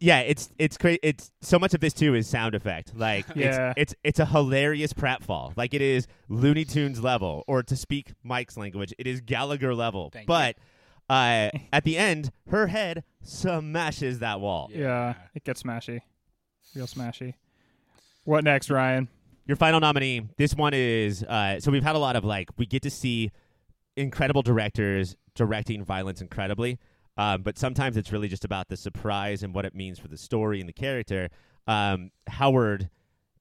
[0.00, 1.00] yeah, it's it's great.
[1.02, 2.96] It's so much of this too is sound effect.
[2.96, 3.72] Like Yeah.
[3.76, 5.52] it's, it's it's a hilarious pratfall.
[5.56, 10.10] Like it is Looney Tunes level, or to speak Mike's language, it is Gallagher level.
[10.10, 10.56] Thank but
[11.10, 14.70] uh, at the end, her head smashes that wall.
[14.72, 14.78] Yeah.
[14.78, 16.00] Yeah, it gets smashy,
[16.74, 17.34] real smashy.
[18.24, 19.08] What next, Ryan?
[19.46, 20.22] Your final nominee.
[20.38, 23.30] This one is uh, so we've had a lot of like we get to see
[23.96, 26.78] incredible directors directing violence incredibly,
[27.16, 30.16] um, but sometimes it's really just about the surprise and what it means for the
[30.16, 31.28] story and the character.
[31.66, 32.90] Um, Howard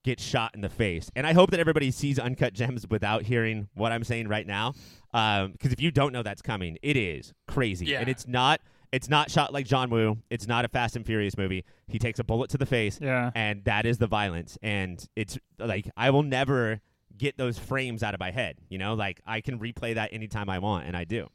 [0.03, 3.69] gets shot in the face, and I hope that everybody sees Uncut Gems without hearing
[3.73, 4.73] what I'm saying right now,
[5.11, 7.99] because if you don't know that's coming, it is crazy, Yeah.
[8.01, 8.61] and it's not.
[8.91, 10.19] It's not shot like John Woo.
[10.29, 11.65] It's not a Fast and Furious movie.
[11.87, 13.31] He takes a bullet to the face, Yeah.
[13.33, 16.79] and that is the violence and it's like i will never
[17.17, 20.47] get those frames out of my head you know like i can replay that anytime
[20.49, 21.27] i want and i do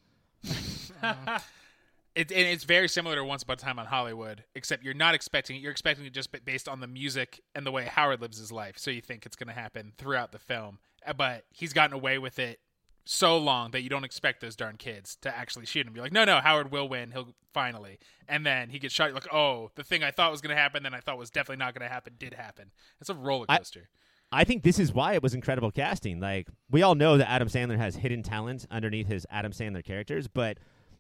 [2.14, 5.14] It, and it's very similar to Once Upon a Time on Hollywood, except you're not
[5.14, 5.61] expecting it.
[5.61, 8.76] You're expecting it just based on the music and the way Howard lives his life.
[8.76, 10.78] So you think it's going to happen throughout the film.
[11.06, 12.59] Uh, But he's gotten away with it
[13.04, 15.94] so long that you don't expect those darn kids to actually shoot him.
[15.94, 17.12] You're like, no, no, Howard will win.
[17.12, 17.98] He'll finally.
[18.28, 19.06] And then he gets shot.
[19.06, 21.30] You're like, oh, the thing I thought was going to happen, then I thought was
[21.30, 22.72] definitely not going to happen, did happen.
[23.00, 23.88] It's a roller I- coaster.
[24.32, 27.48] i think this is why it was incredible casting like we all know that adam
[27.48, 30.59] sandler has hidden talent underneath his adam sandler characters but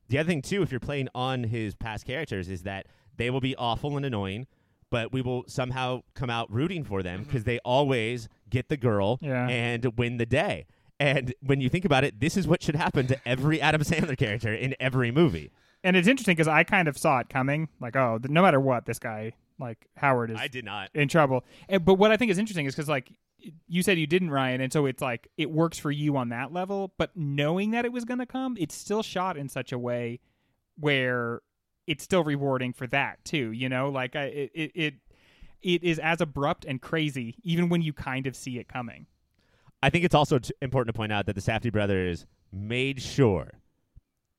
[0.08, 2.86] the other thing too if you're playing on his past characters is that
[3.16, 4.46] they will be awful and annoying
[4.90, 7.24] but we will somehow come out rooting for them mm-hmm.
[7.24, 9.46] because they always get the girl Yeah.
[9.48, 10.66] and win the day
[11.00, 14.16] and when you think about it this is what should happen to every adam sandler
[14.16, 15.50] character in every movie
[15.84, 17.68] And it's interesting because I kind of saw it coming.
[17.80, 20.90] Like, oh, th- no matter what, this guy, like Howard, is I did not.
[20.94, 21.44] in trouble.
[21.68, 23.12] And, but what I think is interesting is because, like,
[23.66, 26.52] you said you didn't, Ryan, and so it's like it works for you on that
[26.52, 26.92] level.
[26.98, 30.20] But knowing that it was going to come, it's still shot in such a way
[30.78, 31.42] where
[31.86, 33.52] it's still rewarding for that too.
[33.52, 34.94] You know, like I, it, it, it,
[35.62, 39.06] it is as abrupt and crazy, even when you kind of see it coming.
[39.82, 43.60] I think it's also t- important to point out that the Safdie brothers made sure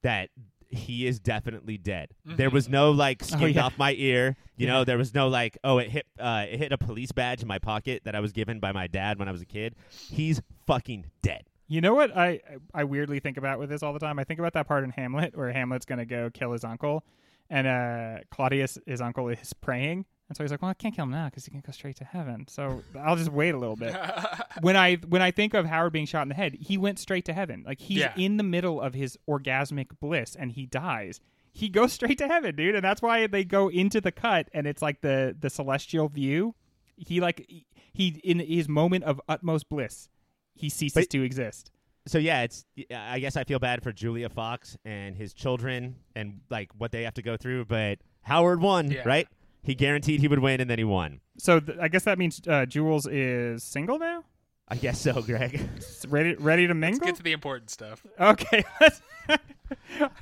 [0.04, 0.30] that
[0.70, 2.10] he is definitely dead.
[2.26, 3.66] There was no like skinned Oh, yeah.
[3.66, 4.36] off my ear.
[4.56, 4.74] You Yeah.
[4.74, 7.48] know, there was no like, oh, it hit uh, it hit a police badge in
[7.48, 9.76] my pocket that I was given by my dad when I was a kid.
[9.90, 11.44] He's fucking dead.
[11.68, 12.40] You know what I
[12.74, 14.20] I weirdly think about with this all the time.
[14.20, 17.04] I think about that part in Hamlet where Hamlet's gonna go kill his uncle,
[17.50, 21.04] and uh, Claudius, his uncle, is praying, And so he's like, "Well, I can't kill
[21.06, 22.46] him now because he can go straight to heaven.
[22.48, 23.96] So I'll just wait a little bit."
[24.62, 27.26] when I when I think of Howard being shot in the head, he went straight
[27.26, 27.64] to heaven.
[27.66, 28.14] Like he's Yeah.
[28.16, 31.20] in the middle of his orgasmic bliss, and he dies.
[31.52, 34.68] He goes straight to heaven, dude, and that's why they go into the cut, and
[34.68, 36.54] it's like the the celestial view.
[36.96, 37.50] He like
[37.94, 40.10] he in his moment of utmost bliss,
[40.54, 41.72] he ceases But- to exist.
[42.06, 42.66] so yeah, it's.
[42.96, 47.04] I guess I feel bad for Julia Fox and his children and like what they
[47.04, 47.66] have to go through.
[47.66, 49.02] But Howard won, Yeah.
[49.06, 49.28] right?
[49.62, 51.20] He guaranteed he would win, and then he won.
[51.38, 54.24] So th- I guess that means uh, Jules is single now,
[54.68, 55.62] I guess so, Greg.
[56.08, 57.06] Ready ready to Let's mingle.
[57.08, 58.06] get to the important stuff.
[58.20, 59.02] okay, let's-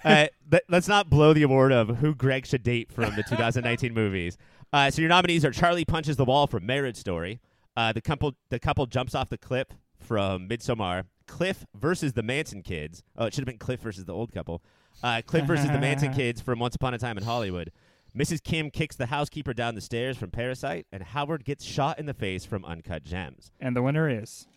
[0.04, 3.94] uh, let, us not blow the award of who Greg should date from the 2019
[3.94, 4.38] movies.
[4.74, 7.40] Uh, so your nominees are Charlie punches the wall from Marriage Story,
[7.78, 9.68] uh, the couple the couple jumps off the cliff
[10.00, 13.04] from Midsommar, Cliff versus the Manson kids.
[13.18, 14.62] Oh, it should have been Cliff versus the old couple.
[15.04, 17.72] Uh, Cliff versus the Manson kids from Once Upon a Time in Hollywood.
[18.18, 18.44] Mrs.
[18.44, 22.16] Kim kicks the housekeeper down the stairs from Parasite, and Howard gets shot in the
[22.16, 23.52] face from Uncut Gems.
[23.60, 24.48] and the winner is.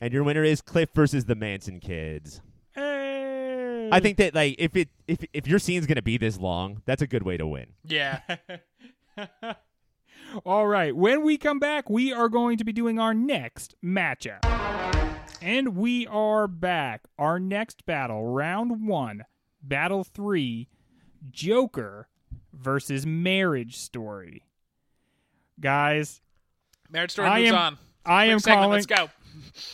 [0.00, 2.42] And your winner is Cliff versus the Manson kids.
[2.74, 3.88] Hey.
[3.90, 7.00] I think that like if it if if your scene's gonna be this long, that's
[7.00, 7.66] a good way to win.
[7.84, 8.20] Yeah.
[10.44, 10.94] All right.
[10.94, 14.44] When we come back, we are going to be doing our next matchup.
[15.40, 17.02] And we are back.
[17.18, 19.24] Our next battle, round one,
[19.62, 20.68] battle three
[21.30, 22.08] Joker
[22.52, 24.42] versus Marriage Story.
[25.60, 26.20] Guys,
[26.90, 27.78] Marriage Story I moves am- on.
[28.04, 28.72] I Quick am segment, calling.
[28.72, 29.10] Let's go.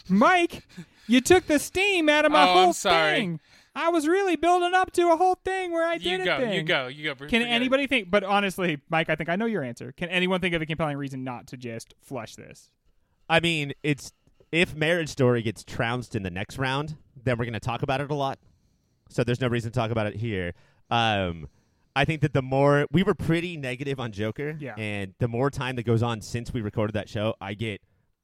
[0.09, 0.67] Mike,
[1.07, 3.17] you took the steam out of my Oh, whole I'm sorry.
[3.17, 3.41] thing.
[3.75, 6.39] I was really building up to a whole thing where I You did a go.
[6.39, 6.53] thing.
[6.53, 6.87] You go.
[6.89, 7.11] You go.
[7.15, 7.47] Can Forget it.
[7.47, 8.11] anybody think?
[8.11, 9.93] But honestly, Mike, I think I know your answer.
[9.93, 12.71] Can anyone think of a compelling reason not to just flush this?
[13.31, 14.13] I mean, it's
[14.53, 18.11] if Marriage Story gets trounced in the next round, then we're gonna talk about it
[18.11, 18.39] a lot.
[19.09, 20.55] So there's no reason to talk about it here.
[20.91, 21.49] Um,
[21.99, 24.75] I think that the more we were pretty negative on Joker, Yeah.
[24.77, 27.81] and the more time that goes on since we recorded that show, I get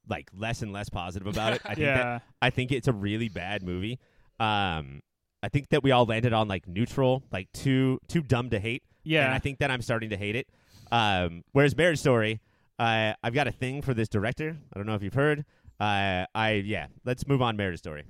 [0.07, 1.61] like less and less positive about it.
[1.65, 1.97] I think Yeah.
[2.03, 3.99] that I think it's a really bad movie.
[4.39, 5.01] Um,
[5.43, 8.83] I think that we all landed on like neutral, like too too dumb to hate.
[9.03, 9.25] Yeah.
[9.25, 10.47] and I think that I'm starting to hate it.
[10.91, 12.39] Um, whereas Marriage Story,
[12.79, 14.57] uh, I've got a thing for this director.
[14.73, 15.45] I don't know if you've heard.
[15.79, 16.87] Uh, I yeah.
[17.03, 17.57] Let's move on.
[17.57, 18.03] Marriage Story.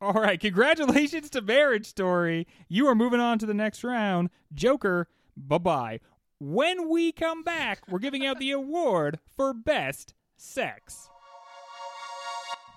[0.00, 2.46] All right, congratulations to Marriage Story.
[2.68, 4.28] You are moving on to the next round.
[4.52, 6.00] Joker, bye bye.
[6.38, 11.08] When we come back, we're giving out the award for Best Sex.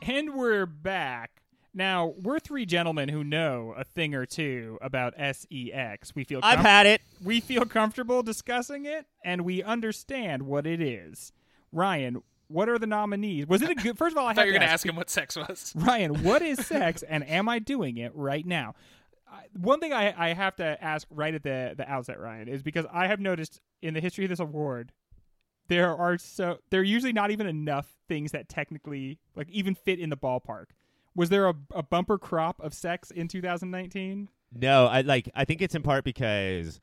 [0.02, 1.44] And we're back.
[1.74, 6.16] Now, we're three gentlemen who know a thing or two about sex.
[6.16, 7.02] We feel I've had it.
[7.24, 11.34] we feel comfortable discussing it and we understand what it is.
[11.72, 13.48] Ryan, what are the nominees?
[13.48, 14.72] Was it a good First of all, I, I thought have you were to gonna
[14.72, 15.74] ask, ask him what sex was.
[15.76, 18.76] Ryan, what is sex, and am I doing it right now?
[19.56, 22.86] One thing I, I have to ask right at the the outset, Ryan, is because
[22.92, 24.92] I have noticed in the history of this award,
[25.68, 30.00] there are so there are usually not even enough things that technically like even fit
[30.00, 30.66] in the ballpark.
[31.16, 34.30] Was there a, a bumper crop of sex in 2019?
[34.54, 35.30] No, I like.
[35.36, 36.80] I think it's in part because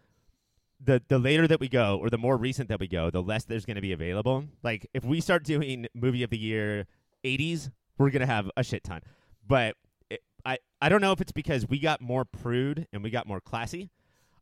[0.85, 3.45] the the later that we go, or the more recent that we go, the less
[3.45, 4.45] there's going to be available.
[4.63, 6.87] Like if we start doing movie of the year
[7.25, 9.01] '80s, we're going to have a shit ton.
[9.47, 9.77] But
[10.11, 13.27] it, I I don't know if it's because we got more prude and we got
[13.27, 13.91] more classy.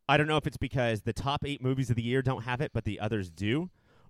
[0.07, 2.61] I don't know if it's because the top eight movies of the year don't have
[2.61, 3.69] it, but the others do.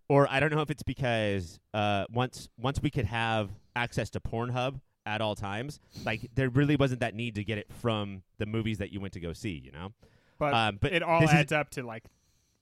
[0.10, 4.20] Or I don't know if it's because uh, once once we could have access to
[4.20, 8.46] Pornhub at all times, like there really wasn't that need to get it from the
[8.46, 9.62] movies that you went to go see.
[9.64, 9.94] You know,
[10.38, 12.04] But, Um, but it all this is- adds up to like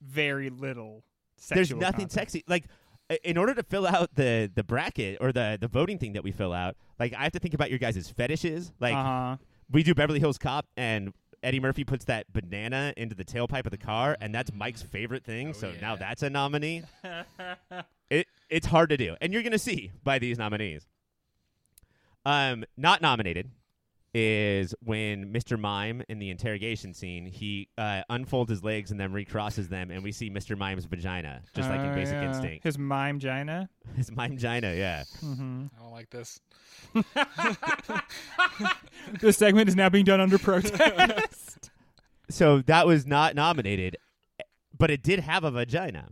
[0.04, 1.04] very little.
[1.48, 2.12] there's nothing content.
[2.12, 2.44] sexy.
[2.46, 2.64] Like
[3.22, 6.32] in order to fill out the the bracket or the the voting thing that we
[6.32, 8.72] fill out, like I have to think about your guys' fetishes.
[8.80, 9.36] Like uh-huh.
[9.70, 11.12] we do Beverly Hills Cop and.
[11.42, 15.24] Eddie Murphy puts that banana into the tailpipe of the car, and that's Mike's favorite
[15.24, 15.50] thing.
[15.50, 15.80] Oh, so yeah.
[15.82, 16.84] now that's a nominee.
[18.08, 20.86] it it's hard to do, and you're gonna see by these nominees.
[22.24, 23.50] Um, not nominated
[24.14, 25.58] is when Mr.
[25.58, 30.04] Mime in the interrogation scene he uh, unfolds his legs and then recrosses them, and
[30.04, 30.56] we see Mr.
[30.56, 32.28] Mime's vagina, just like in Oh, Basic yeah.
[32.28, 32.64] Instinct.
[32.64, 33.68] His mime gina.
[33.96, 35.02] His mime gina, yeah.
[35.24, 35.64] Mm-hmm.
[35.76, 36.38] I don't like this.
[39.20, 41.70] this segment is now being done under protest.
[42.30, 43.98] So that was not nominated,
[44.76, 46.08] but it did have a vagina.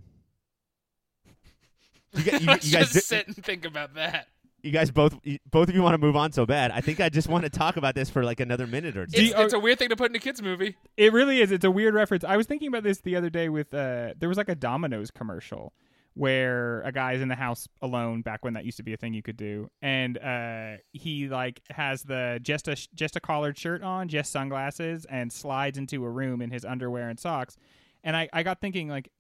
[2.15, 4.29] You, gu- you, you guys, just sit and think about that.
[4.63, 5.17] You guys both,
[5.51, 6.71] both of you want to move on so bad.
[6.71, 9.21] I think I just want to talk about this for like another minute or two.
[9.21, 10.77] It's, it's a weird thing to put in a kids movie.
[10.97, 11.51] it really is.
[11.51, 12.25] It's a weird reference.
[12.25, 15.11] I was thinking about this the other day with uh there was like a Domino's
[15.11, 15.73] commercial
[16.15, 19.15] where a guy's in the house alone back when that used to be a thing
[19.15, 23.83] you could do and uh he like has the just a just a collared shirt
[23.83, 27.57] on, just sunglasses and slides into a room in his underwear and socks.
[28.05, 29.11] And I I got thinking like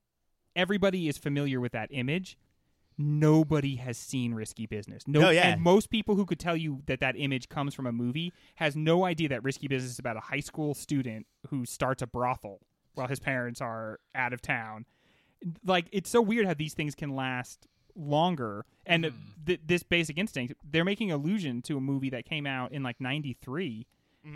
[0.54, 2.36] everybody is familiar with that image.
[2.98, 5.02] Nobody has seen Risky Business.
[5.06, 5.48] No, Oh, yeah.
[5.48, 8.76] and most people who could tell you that that image comes from a movie has
[8.76, 12.60] no idea that Risky Business is about a high school student who starts a brothel
[12.94, 14.84] while his parents are out of town.
[15.64, 17.66] Like it's so weird how these things can last
[17.96, 18.64] longer.
[18.86, 19.12] And
[19.46, 23.00] th- this Basic Instinct, they're making allusion to a movie that came out in like
[23.00, 23.86] '93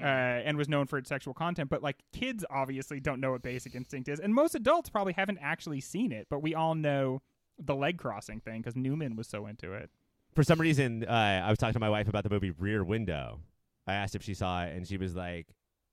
[0.01, 1.71] uh, and was known for its sexual content.
[1.71, 5.39] But like kids obviously don't know what Basic Instinct is, and most adults probably haven't
[5.41, 6.27] actually seen it.
[6.29, 7.23] But we all know
[7.59, 9.91] the leg crossing thing because Newman was so into it.
[10.35, 13.41] For some reason, uh, I was talking to my wife about the movie Rear Window.
[13.87, 15.47] I asked if she saw it, and she was like,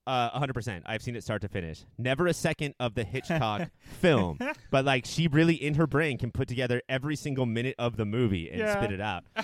[0.05, 0.81] uh, 100%.
[0.85, 1.85] I've seen it start to finish.
[1.97, 3.69] Never a second of the Hitchcock
[4.01, 4.37] film,
[4.71, 8.05] but like she really in her brain can put together every single minute of the
[8.05, 8.75] movie and Yeah.
[8.75, 9.23] spit it out.
[9.37, 9.43] All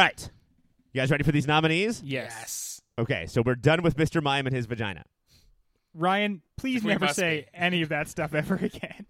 [0.00, 0.30] right.
[0.92, 2.02] You guys ready for these nominees?
[2.02, 2.82] Yes.
[2.98, 4.22] Okay, so we're done with Mr.
[4.22, 5.04] Mime and his vagina.
[5.94, 7.58] Ryan, please never say be.
[7.58, 9.06] any of that stuff ever again.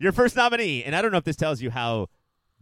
[0.00, 2.06] Your first nominee, and I don't know if this tells you how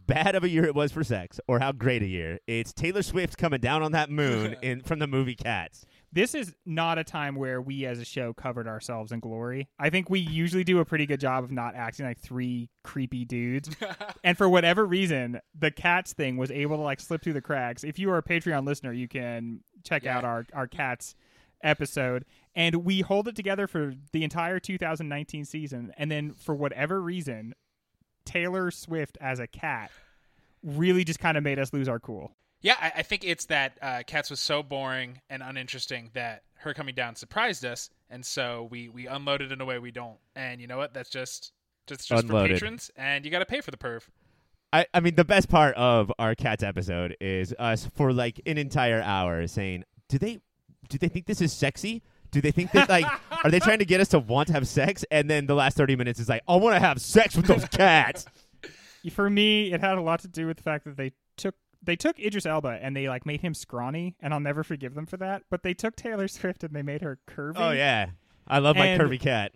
[0.09, 2.41] bad of a year it was for sex or how great a year.
[2.49, 5.85] It's Taylor Swift coming down on that moon in from the movie Cats.
[6.11, 9.69] This is not a time where we as a show covered ourselves in glory.
[9.79, 13.25] I think we usually do a pretty good job of not acting like three creepy
[13.25, 13.71] dudes.
[14.25, 17.85] and for whatever reason, the cats thing was able to like slip through the cracks.
[17.85, 20.19] If you are a Patreon listener, you can check Yeah.
[20.19, 21.15] out our our cats
[21.63, 22.25] episode
[22.59, 27.55] and we hold it together for the entire 2019 season and then for whatever reason
[28.25, 29.91] Taylor Swift as a cat
[30.63, 32.33] really just kind of made us lose our cool.
[32.61, 36.75] Yeah, I, I think it's that uh, Cats was so boring and uninteresting that her
[36.75, 40.19] coming down surprised us, and so we we unloaded in a way we don't.
[40.35, 40.93] And you know what?
[40.93, 41.53] That's just
[41.87, 42.49] just just Unloaded.
[42.49, 44.03] for patrons, and you got to pay for the perv.
[44.73, 48.59] I, I mean, the best part of our Cats episode is us for like an
[48.59, 50.41] entire hour saying, "Do they,
[50.89, 52.03] do they think this is sexy?
[52.31, 53.07] Do they think that like,
[53.45, 55.77] are they trying to get us to want to have sex?" And then the last
[55.77, 58.27] thirty minutes is like, "I want to have sex with those cats."
[59.13, 61.97] For me, it had a lot to do with the fact that they took they
[61.97, 65.17] took Idris Elba and they like made him scrawny, and I'll never forgive them for
[65.19, 65.45] that.
[65.51, 67.55] But they took Taylor Swift and they made her curvy.
[67.57, 68.11] oh yeah,
[68.47, 69.53] I love my curvy cat.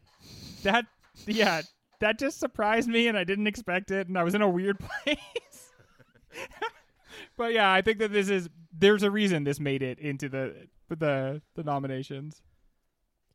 [0.62, 0.86] that
[1.26, 1.62] yeah,
[2.00, 4.78] that just surprised me, and I didn't expect it, and I was in a weird
[4.78, 5.70] place.
[7.36, 10.68] but yeah, I think that this is there's a reason this made it into the
[10.88, 12.40] the the nominations.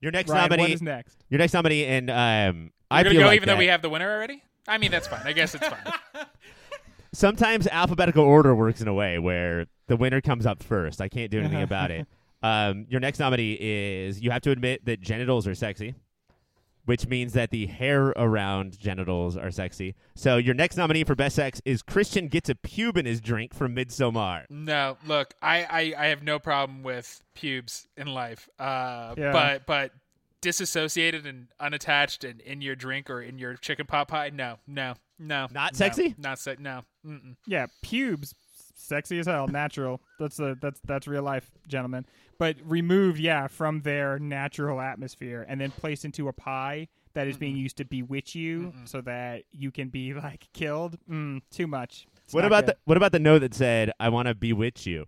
[0.01, 1.17] Your next Ryan, nominee, what is next?
[1.29, 3.81] your next nominee, and um, I We're gonna feel go like even though we have
[3.81, 4.43] the winner already.
[4.67, 5.21] I mean, that's fine.
[5.25, 5.93] I guess it's fine.
[7.13, 11.01] sometimes alphabetical order works in a way where the winner comes up first.
[11.01, 12.07] I can't do anything about it.
[12.43, 15.95] Um, your next nominee is you have to admit that genitals are sexy,
[16.87, 19.93] which means that the hair around genitals are sexy.
[20.15, 23.53] So your next nominee for best sex is Christian gets a pube in his drink
[23.53, 24.45] from Midsommar.
[24.49, 25.63] no, look, I,
[25.97, 28.49] I I have no problem with pubes in life.
[28.57, 29.31] Uh, Yeah.
[29.31, 29.91] but but
[30.41, 34.29] disassociated and unattached and in your drink or in your chicken pot pie.
[34.33, 35.47] No, no, no.
[35.51, 36.15] Not no, sexy?
[36.17, 36.83] Not se- No.
[37.05, 37.35] Mm-mm.
[37.47, 38.33] Yeah, pubes,
[38.77, 40.01] sexy as hell, natural.
[40.19, 42.05] That's a that's that's real life, gentlemen.
[42.37, 47.35] But removed, yeah, from their natural atmosphere and then placed into a pie that is
[47.35, 50.97] being used to bewitch you, so that you can be like killed.
[51.09, 52.05] Mm, too much.
[52.23, 52.75] It's What about good.
[52.75, 55.05] the what about the note that said I want to bewitch you?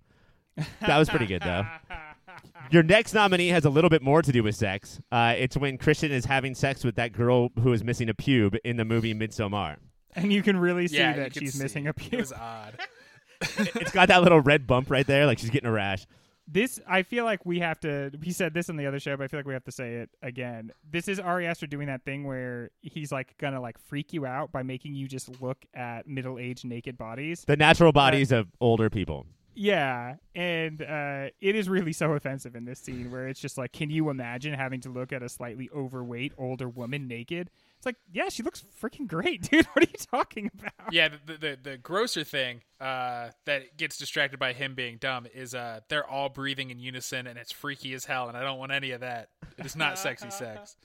[0.81, 1.65] That was pretty good though.
[2.71, 4.99] Your next nominee has a little bit more to do with sex.
[5.11, 8.57] Uh, it's when Christian is having sex with that girl who is missing a pube
[8.63, 9.77] in the movie Midsommar.
[10.15, 11.63] and you can really see Yeah, that could she's see.
[11.63, 12.17] missing a It pube.
[12.19, 12.77] was odd.
[13.75, 16.05] it's got that little red bump right there, like she's getting a rash.
[16.51, 18.11] This I feel like we have to.
[18.19, 19.95] We said this on the other show, but I feel like we have to say
[19.95, 20.71] it again.
[20.89, 24.51] This is Ari Aster doing that thing where he's like gonna like freak you out
[24.51, 27.43] by making you just look at middle-aged naked bodies.
[27.45, 29.27] The natural bodies of older people.
[29.61, 33.73] Yeah, and uh, it is really so offensive in this scene where it's just like,
[33.73, 37.49] can you imagine having to look at a slightly overweight older woman naked?
[37.79, 39.65] It's like, yeah, she looks freaking great, dude.
[39.67, 40.91] What are you talking about?
[40.91, 45.55] Yeah, the, the the grosser thing uh, that gets distracted by him being dumb is
[45.55, 48.73] uh, they're all breathing in unison and it's freaky as hell, and I don't want
[48.73, 49.29] any of that.
[49.57, 50.75] It is not sexy sex.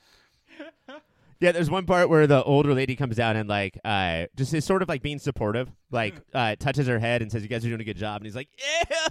[1.40, 4.64] Yeah, there's one part where the older lady comes down and like uh just is
[4.64, 7.68] sort of like being supportive, like uh touches her head and says, "You guys are
[7.68, 8.48] doing a good job," and he's like,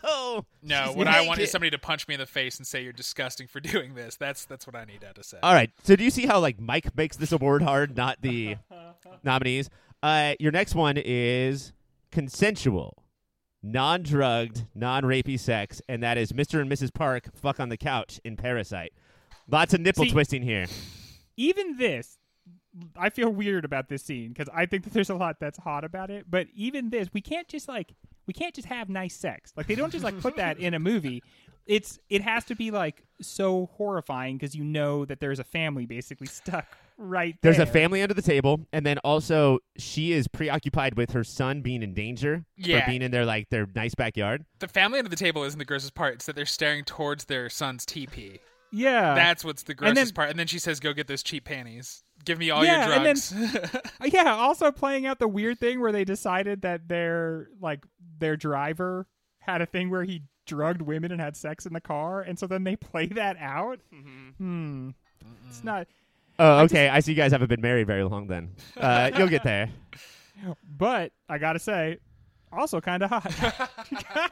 [0.03, 2.65] "Ew." No, what I want naked." is somebody to punch me in the face and
[2.65, 4.15] say you're disgusting for doing this.
[4.15, 5.37] That's that's what I need to say.
[5.43, 5.69] All right.
[5.83, 8.55] So do you see how like Mike makes this award hard, not the
[9.23, 9.69] nominees?
[10.01, 11.71] Uh, your next one is
[12.11, 13.03] consensual,
[13.61, 16.59] non-drugged, non-rapey sex, and that is Mr.
[16.61, 16.93] and Mrs.
[16.93, 18.93] Park fuck on the couch in Parasite.
[19.49, 20.65] Lots of nipple See- twisting here.
[21.37, 22.17] Even this
[22.97, 25.83] i feel weird about this scene because i think that there's a lot that's hot
[25.83, 27.93] about it but even this we can't just like
[28.25, 30.79] we can't just have nice sex like they don't just like put that in a
[30.79, 31.21] movie
[31.65, 35.85] it's it has to be like so horrifying because you know that there's a family
[35.85, 36.65] basically stuck
[36.97, 37.53] right there.
[37.53, 41.61] There's a family under the table, and then also she is preoccupied with her son
[41.61, 42.81] being in danger Yeah.
[42.81, 44.45] for being in their like their nice backyard.
[44.59, 46.15] The family under the table isn't the grossest part.
[46.15, 48.39] It's that they're staring towards their son's teepee.
[48.75, 50.29] Yeah, That's what's the and grossest then- part.
[50.31, 52.03] And then she says, "Go get those cheap panties.
[52.25, 53.33] Give me all Yeah, your and then- drugs."
[53.71, 53.79] Uh,
[54.11, 54.33] yeah.
[54.35, 57.85] Also playing out the weird thing where they decided that their like
[58.17, 59.07] their driver
[59.39, 62.47] had a thing where he drugged women and had sex in the car, and so
[62.47, 63.79] then they play that out.
[63.93, 64.89] Mm-hmm.
[65.47, 65.87] It's not.
[66.39, 66.89] Oh, okay.
[66.89, 68.25] I see you guys haven't been married very long.
[68.25, 69.69] Then uh, you'll get there.
[70.77, 71.99] But I gotta say,
[72.51, 74.31] also kind of hot.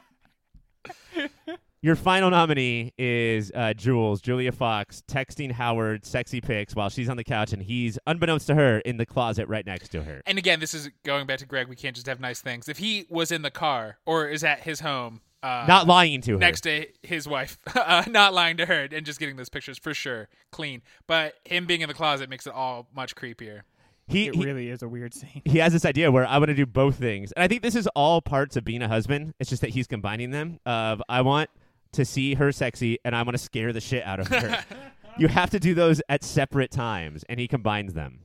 [1.84, 7.16] Your final nominee is uh, Jules, Julia Fox, texting Howard sexy pics while she's on
[7.16, 10.22] the couch and he's, unbeknownst to her, in the closet right next to her.
[10.24, 11.66] and again, this is going back to Greg.
[11.66, 12.68] We can't just have nice things.
[12.68, 16.34] If he was in the car or is at his home, uh, Not lying to
[16.34, 16.38] her.
[16.38, 19.92] next to his wife, uh, not lying to her, and just getting those pictures for
[19.92, 20.82] sure, clean.
[21.08, 23.62] But him being in the closet makes it all much creepier.
[24.06, 25.42] he, it he, really is a weird scene.
[25.44, 27.32] he has this idea where I want to do both things.
[27.32, 29.34] And I think this is all parts of being a husband.
[29.40, 30.60] It's just that he's combining them.
[30.64, 31.50] Of I want
[31.92, 34.64] to see her sexy and I want to scare the shit out of her.
[35.18, 38.20] you have to do those at separate times, and he combines them.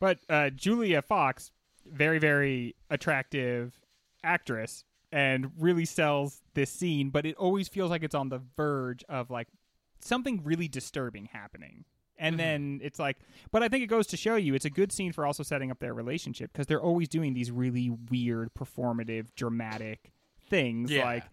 [0.00, 1.50] But uh, Julia Fox,
[1.86, 3.78] very very attractive
[4.22, 7.10] actress, and really sells this scene.
[7.10, 9.48] But it always feels like it's on the verge of like
[10.00, 11.84] something really disturbing happening.
[12.16, 13.18] And then it's like,
[13.50, 15.72] but I think it goes to show you it's a good scene for also setting
[15.72, 20.12] up their relationship because they're always doing these really weird, performative, dramatic
[20.48, 21.04] things Yeah.
[21.04, 21.24] like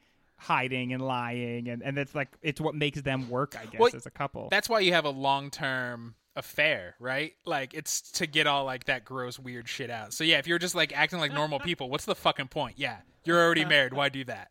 [0.41, 3.91] hiding and lying, and and that's like it's what makes them work, I guess, Well,
[3.93, 4.49] as a couple.
[4.49, 7.33] That's why you have a long term affair, right?
[7.45, 10.13] Like it's to get all like that gross weird shit out.
[10.13, 12.75] So yeah, if you're just like acting like normal people, what's the fucking point?
[12.77, 13.93] Yeah, you're already married.
[13.93, 14.49] Why do that?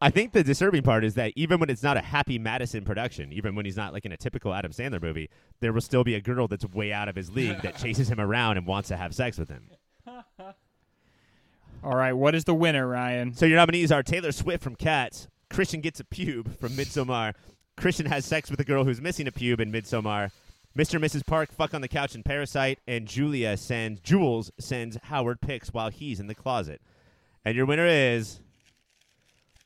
[0.00, 3.32] I think the disturbing part is that even when it's not a Happy Madison production,
[3.32, 6.16] even when he's not like in a typical Adam Sandler movie, there will still be
[6.16, 8.96] a girl that's way out of his league that chases him around and wants to
[8.96, 9.70] have sex with him.
[11.84, 13.34] All right, what is the winner, Ryan?
[13.34, 17.34] So your nominees are Taylor Swift from Cats, Christian gets a pube from Midsommar,
[17.76, 20.30] Christian has sex with a girl who's missing a pube in Midsommar,
[20.78, 20.94] Mr.
[20.94, 21.26] and Mrs.
[21.26, 25.90] Park fuck on the couch in Parasite, and Julia sends Jules sends Howard pics while
[25.90, 26.80] he's in the closet.
[27.44, 28.40] And your winner is,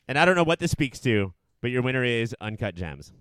[0.09, 3.13] and I don't know what this speaks to, but your winner is Uncut Gems.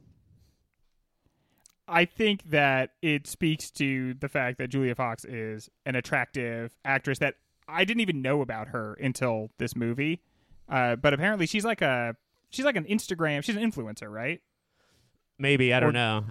[1.86, 7.20] I think that it speaks to the fact that Julia Fox is an attractive actress
[7.20, 7.36] that
[7.68, 10.22] I didn't even know about her until this movie.
[10.70, 12.16] Uh, but apparently she's like a
[12.49, 14.41] she's like an Instagram she's an influencer, right?
[15.38, 16.26] Maybe I don't Or- know.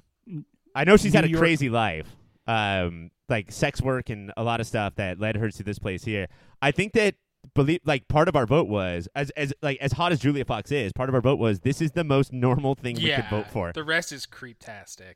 [0.74, 2.08] I know she's had a York- crazy life,
[2.48, 6.04] um, like sex work and a lot of stuff that led her to this place
[6.04, 6.26] here.
[6.60, 7.14] I think that
[7.54, 10.72] believe like part of our vote was as as like as hot as Julia Fox
[10.72, 10.92] is.
[10.92, 13.72] Part of our vote was this is the most normal thing we could vote for.
[13.72, 15.14] The rest is creeptastic.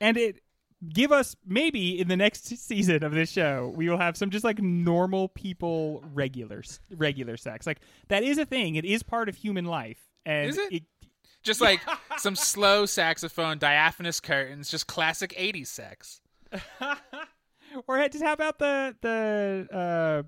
[0.00, 0.40] And it
[0.88, 4.44] give us maybe in the next season of this show we will have some just
[4.44, 6.62] like normal people regular
[6.96, 7.66] regular sex.
[7.66, 8.76] Like that is a thing.
[8.76, 9.98] It is part of human life.
[10.24, 10.82] And Is it?
[11.42, 11.80] Just like
[12.18, 16.20] some slow saxophone, diaphanous curtains, just classic '80s sex.
[17.88, 20.22] or just how about the the uh,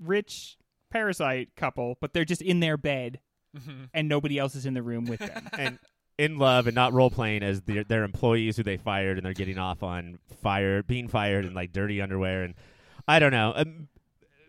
[0.00, 0.58] rich
[0.90, 3.20] parasite couple, but they're just in their bed
[3.56, 3.84] Mm-hmm.
[3.94, 5.48] and nobody else is in the room with them.
[5.58, 5.78] and
[6.18, 9.32] in love and not role playing as their, their employees who they fired and they're
[9.32, 12.54] getting off on fire being fired in like dirty underwear and
[13.06, 13.54] I don't know.
[13.56, 13.88] Um,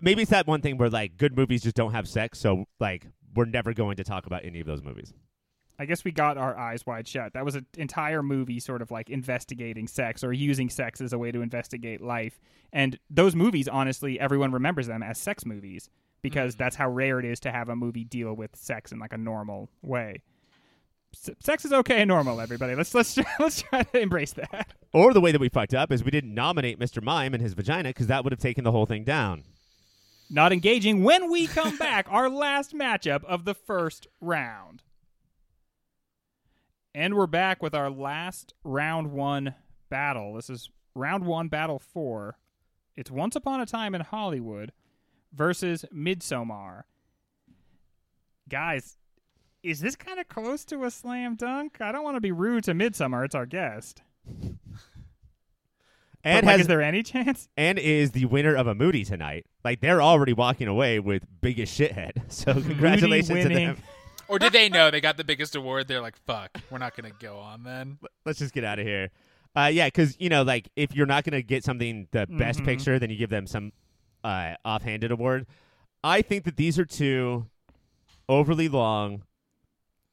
[0.01, 3.07] maybe it's that one thing where like good movies just don't have sex, so like
[3.35, 5.13] we're never going to talk about any of those movies.
[5.81, 7.31] I guess we got our eyes wide shut.
[7.33, 11.17] That was an entire movie sort of like investigating sex or using sex as a
[11.17, 12.37] way to investigate life.
[12.73, 15.89] And those movies, honestly, everyone remembers them as sex movies
[16.21, 19.13] because that's how rare it is to have a movie deal with sex in like
[19.13, 20.21] a normal way.
[21.13, 22.75] Sex is okay and normal, everybody.
[22.75, 24.73] Let's let's let's try to embrace that.
[24.93, 27.01] Or the way that we fucked up is we didn't nominate Mr.
[27.01, 29.43] Mime and his vagina because that would have taken the whole thing down.
[30.29, 34.83] Not engaging when we come back, our last matchup of the first round.
[36.93, 39.55] And we're back with our last round one
[39.89, 40.33] battle.
[40.35, 42.37] This is round one, battle four.
[42.95, 44.71] It's Once Upon a Time in Hollywood
[45.33, 46.83] versus Midsommar.
[48.47, 48.97] Guys,
[49.63, 51.81] is this kind of close to a slam dunk?
[51.81, 53.25] I don't want to be rude to Midsommar.
[53.25, 54.01] It's our guest.
[56.21, 57.47] And but, like, has is there any chance?
[57.57, 59.45] and is the winner of a Moody tonight.
[59.63, 62.11] Like they're already walking away with biggest shithead.
[62.29, 63.77] So congratulations to them.
[64.27, 65.87] Or did they know they got the biggest award?
[65.87, 69.09] They're like, "Fuck, we're not gonna go on then." Let's just get out of here.
[69.55, 72.65] Uh, yeah, because you know, like if you're not gonna get something the best Mhm.
[72.65, 73.71] picture, then you give them some
[74.23, 75.47] uh, offhanded award.
[76.03, 77.47] I think that these are two
[78.27, 79.23] overly long,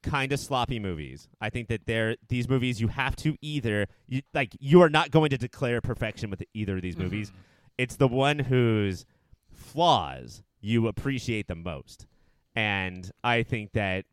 [0.03, 1.29] kind of sloppy movies.
[1.41, 5.11] I think that they're these movies you have to either you, like you are not
[5.11, 7.05] going to declare perfection with either of these mm-hmm.
[7.05, 7.33] movies.
[7.79, 9.05] It's the one whose
[9.53, 12.07] flaws you appreciate the most.
[12.55, 14.07] And I think that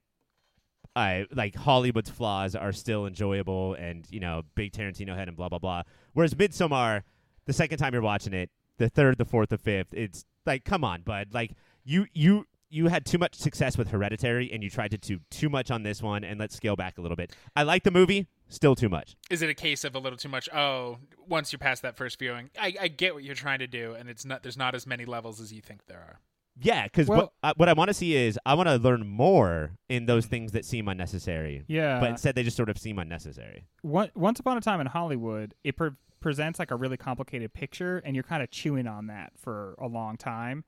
[0.95, 5.49] I like Hollywood's flaws are still enjoyable and, you know, big Tarantino head and blah
[5.49, 5.83] blah blah.
[6.13, 7.03] Whereas Midsommar,
[7.45, 10.83] the second time you're watching it, the third, the fourth, the fifth, it's like, come
[10.83, 11.29] on, bud.
[11.33, 15.19] Like you you you had too much success with Hereditary and you tried to do
[15.29, 17.35] too much on this one and let's scale back a little bit.
[17.55, 19.15] I like the movie, still too much.
[19.29, 20.49] Is it a case of a little too much?
[20.51, 20.97] Oh,
[21.27, 24.09] once you're past that first viewing, I, I get what you're trying to do, and
[24.09, 24.41] it's not.
[24.43, 26.19] There's not as many levels as you think there are.
[26.59, 29.07] Yeah, because Well- what, uh, what I want to see is I want to learn
[29.07, 31.63] more in those things that seem unnecessary.
[31.67, 31.99] Yeah.
[31.99, 33.65] But instead, they just sort of seem unnecessary.
[33.81, 38.01] One, Once Upon a Time in Hollywood, it pre- presents like a really complicated picture,
[38.05, 40.63] and you're kind of chewing on that for a long time.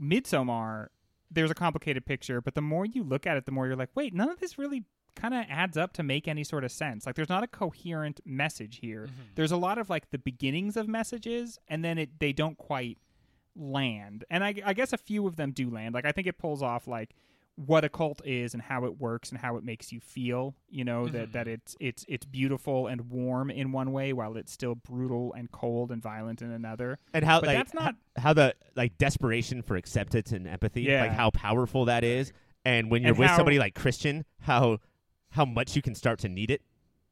[0.00, 0.88] Midsommar,
[1.30, 3.90] there's a complicated picture, but the more you look at it, the more you're like,
[3.94, 7.06] wait, none of this really kind of adds up to make any sort of sense.
[7.06, 9.06] Like, there's not a coherent message here.
[9.06, 9.22] Mm-hmm.
[9.34, 12.98] There's a lot of like the beginnings of messages, and then it they don't quite
[13.56, 14.24] land.
[14.30, 15.94] And I, I guess a few of them do land.
[15.94, 17.14] Like, I think it pulls off like
[17.56, 20.84] what a cult is and how it works and how it makes you feel you
[20.84, 21.32] know that mm-hmm.
[21.32, 25.50] that it's it's it's beautiful and warm in one way while it's still brutal and
[25.52, 29.62] cold and violent in another And how But like that's not- how the like desperation
[29.62, 31.00] for acceptance and empathy, Yeah.
[31.02, 32.32] like how powerful that is.
[32.64, 34.78] And when you're And with how- somebody like Christian, how
[35.30, 36.60] how much you can start to need it.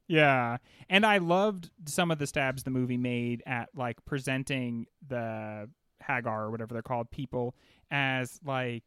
[0.07, 0.57] yeah
[0.89, 5.67] and i loved some of the stabs the movie made at like presenting the
[6.05, 7.55] hagar or whatever they're called people
[7.89, 8.83] as like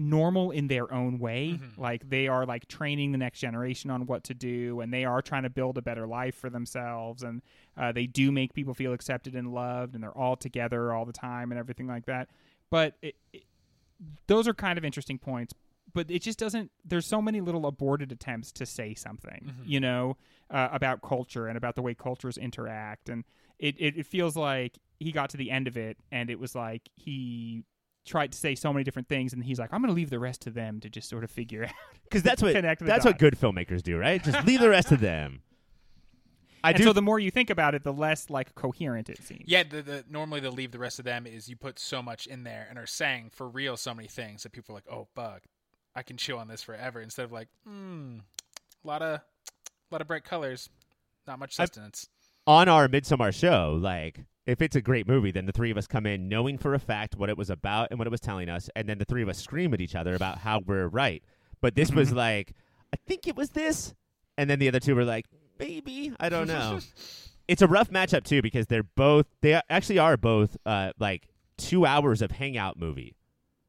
[0.00, 1.58] normal in their own way.
[1.60, 1.76] Mhm.
[1.78, 5.20] like they are like training the next generation on what to do and they are
[5.20, 7.42] trying to build a better life for themselves and
[7.76, 11.12] uh, they do make people feel accepted and loved and they're all together all the
[11.12, 12.28] time and everything like that.
[12.70, 13.44] But it, it,
[14.26, 15.52] those are kind of interesting points
[15.92, 20.16] but it just doesn't there's so many little aborted attempts to say something you know
[20.50, 23.24] uh, about culture and about the way cultures interact and
[23.58, 26.54] it, it, it feels like he got to the end of it and it was
[26.54, 27.64] like he
[28.10, 30.18] tried to say so many different things and he's like i'm going to leave the
[30.18, 31.72] rest to them to just sort of figure out
[32.04, 34.22] Because that's what Connect the that's what good filmmakers do, right?
[34.22, 35.42] Just leave the rest to them.
[36.64, 36.84] I and do.
[36.84, 39.80] so the more you think about it the less like coherent it seems Yeah, the,
[39.80, 42.66] the normally the leave the rest of them is you put so much in there
[42.68, 45.40] and are saying for real so many things that people are like, oh, bug,
[45.94, 47.00] I can chew on this forever.
[47.00, 48.18] Instead of like, hmm,
[48.84, 49.20] a lot of,
[49.90, 50.68] lot of bright colors,
[51.26, 51.70] not much I've-
[52.46, 54.20] on our Midsommar show, like
[54.50, 56.78] if it's a great movie, then the three of us come in knowing for a
[56.78, 59.22] fact what it was about and what it was telling us, and then the three
[59.22, 61.22] of us scream at each other about how we're right.
[61.60, 62.52] But this was like,
[62.92, 63.94] I think it was this,
[64.36, 65.26] and then the other two were like,
[65.58, 66.80] maybe I don't know.
[67.50, 71.26] it's a rough matchup too because they're both they actually are both uh, like
[71.58, 73.14] two hours of hangout movie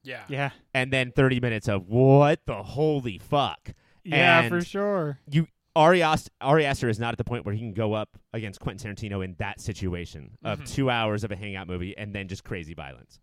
[0.04, 0.24] yeah.
[0.30, 3.74] yeah and then 30 minutes of what the holy fuck
[4.04, 7.54] yeah And- for sure you Ari, Ast- Ari Aster is not at the point where
[7.56, 10.68] he can go up against Quentin Tarantino in that situation of Mhm.
[10.74, 13.20] two hours of a hangout movie and then just crazy violence.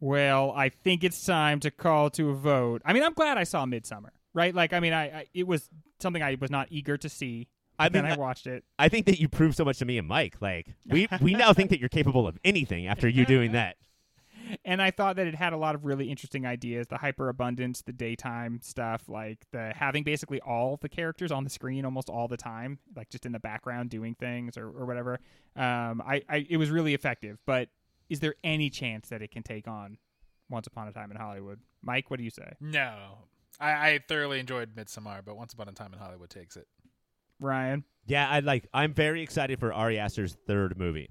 [0.00, 2.82] Well, I think it's time to call to a vote.
[2.84, 4.54] I mean, I'm glad I saw Midsommar, right?
[4.54, 5.70] Like, I mean, I, I it was
[6.00, 7.48] something I was not eager to see.
[7.78, 8.64] I mean, I watched it.
[8.78, 10.36] I think that you proved so much to me and Mike.
[10.40, 13.76] Like we we now think that you're capable of anything after you doing that.
[14.64, 16.86] And I thought that it had a lot of really interesting ideas.
[16.86, 21.84] The hyperabundance, the daytime stuff, like the having basically all the characters on the screen
[21.84, 25.20] almost all the time, like just in the background doing things or, or whatever.
[25.54, 27.38] Um, I, I it was really effective.
[27.46, 27.68] But
[28.08, 29.98] is there any chance that it can take on
[30.48, 31.60] Once Upon a Time in Hollywood?
[31.82, 32.52] Mike, what do you say?
[32.60, 32.94] No.
[33.58, 36.68] I, I thoroughly enjoyed Midsommar, but Once Upon a Time in Hollywood takes it.
[37.40, 38.66] Ryan, Yeah, I like.
[38.72, 41.10] I'm very excited for Ari Aster's third movie.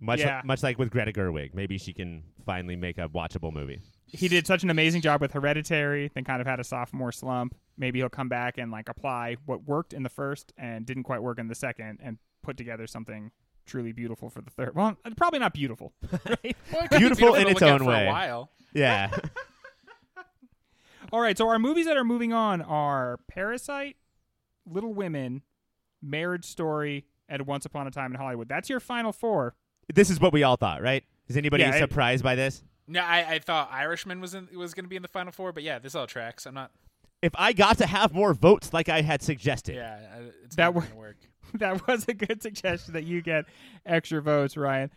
[0.00, 0.42] Much Yeah.
[0.44, 3.80] much like with Greta Gerwig, maybe she can finally make a watchable movie.
[4.06, 7.54] he did such an amazing job with Hereditary, then kind of had a sophomore slump.
[7.76, 11.22] Maybe he'll come back and like apply what worked in the first and didn't quite
[11.22, 13.30] work in the second, and put together something
[13.66, 14.74] truly beautiful for the third.
[14.74, 15.92] Well, uh, probably not beautiful.
[16.24, 16.56] Right?
[16.72, 18.06] Well, it could be Beautiful in its own way.
[18.06, 18.50] While.
[18.72, 19.10] Yeah.
[21.12, 23.96] All right, so our movies that are moving on are Parasite,
[24.66, 25.42] Little Women,
[26.02, 28.48] Marriage Story, and Once Upon a Time in Hollywood.
[28.48, 29.54] That's your final four.
[29.92, 31.04] This is what we all thought, right?
[31.28, 32.62] Is anybody Yeah, it- surprised by this?
[32.90, 35.52] No, I, I thought Irishman was in, was going to be in the final four,
[35.52, 36.46] but yeah, this all tracks.
[36.46, 36.70] I'm not.
[37.20, 39.98] If I got to have more votes like I had suggested, Yeah,
[40.44, 41.16] it's That not wa- work.
[41.54, 43.44] that was a good suggestion that you get
[43.84, 44.90] extra votes, Ryan.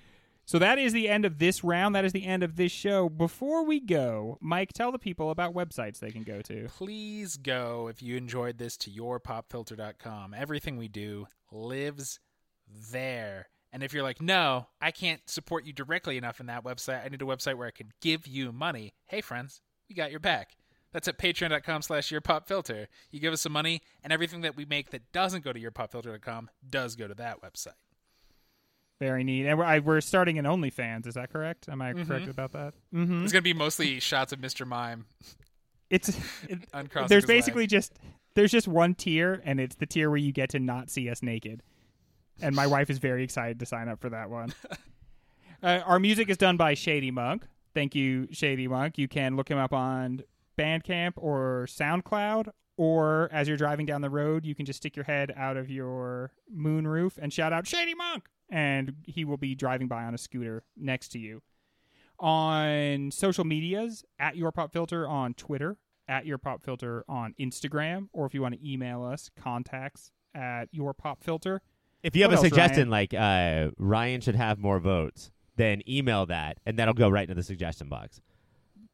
[0.46, 1.96] So that is the end of this round.
[1.96, 3.10] That is the end of this show.
[3.10, 6.68] Before we go, Mike, tell the people about websites they can go to.
[6.70, 10.34] Please go if you enjoyed this to yourpopfilter.com.
[10.34, 12.20] Everything we do lives
[12.92, 13.48] there.
[13.74, 17.10] And if you're like, no, I can't support you directly enough in that website, I
[17.10, 18.94] need a website where I can give you money.
[19.08, 20.58] Hey, friends, we got your back.
[20.92, 22.88] That's at patreon.com slash yourpopfilter.
[23.12, 26.50] You give us some money, and everything that we make that doesn't go to yourpopfilter.com
[26.70, 27.76] does go to that website.
[29.00, 29.48] Very neat.
[29.48, 31.08] And we're, I, we're starting an OnlyFans.
[31.08, 31.70] Is that correct?
[31.70, 32.74] Am I correct about that?
[32.94, 33.24] Mm-hmm.
[33.24, 34.68] It's going to be mostly shots of Mr.
[34.68, 35.06] Mime
[35.90, 36.10] It's
[36.50, 36.60] it,
[37.08, 37.94] there's basically just
[38.36, 41.24] there's just one tier, and it's the tier where you get to not see us
[41.24, 41.64] naked.
[42.42, 44.54] And my wife is very excited to sign up for that one.
[45.64, 47.46] uh, our music is done by Shady Monk.
[47.74, 48.98] Thank you, Shady Monk.
[48.98, 50.24] You can look him up on
[50.58, 55.06] Bandcamp or SoundCloud, or as you're driving down the road, you can just stick your
[55.06, 59.56] head out of your moon roof and shout out Shady Monk, and he will be
[59.56, 61.42] driving by on a scooter next to you.
[62.20, 65.78] On social medias, at Your Pop Filter on Twitter,
[66.08, 70.66] at Your Pop Filter on Instagram, or if you want to email us, contacts at
[70.72, 71.62] Your Pop Filter.
[72.04, 75.82] If you have What a else, suggestion like uh, Ryan should have more votes, then
[75.88, 78.20] email that, and that'll go right into the suggestion box.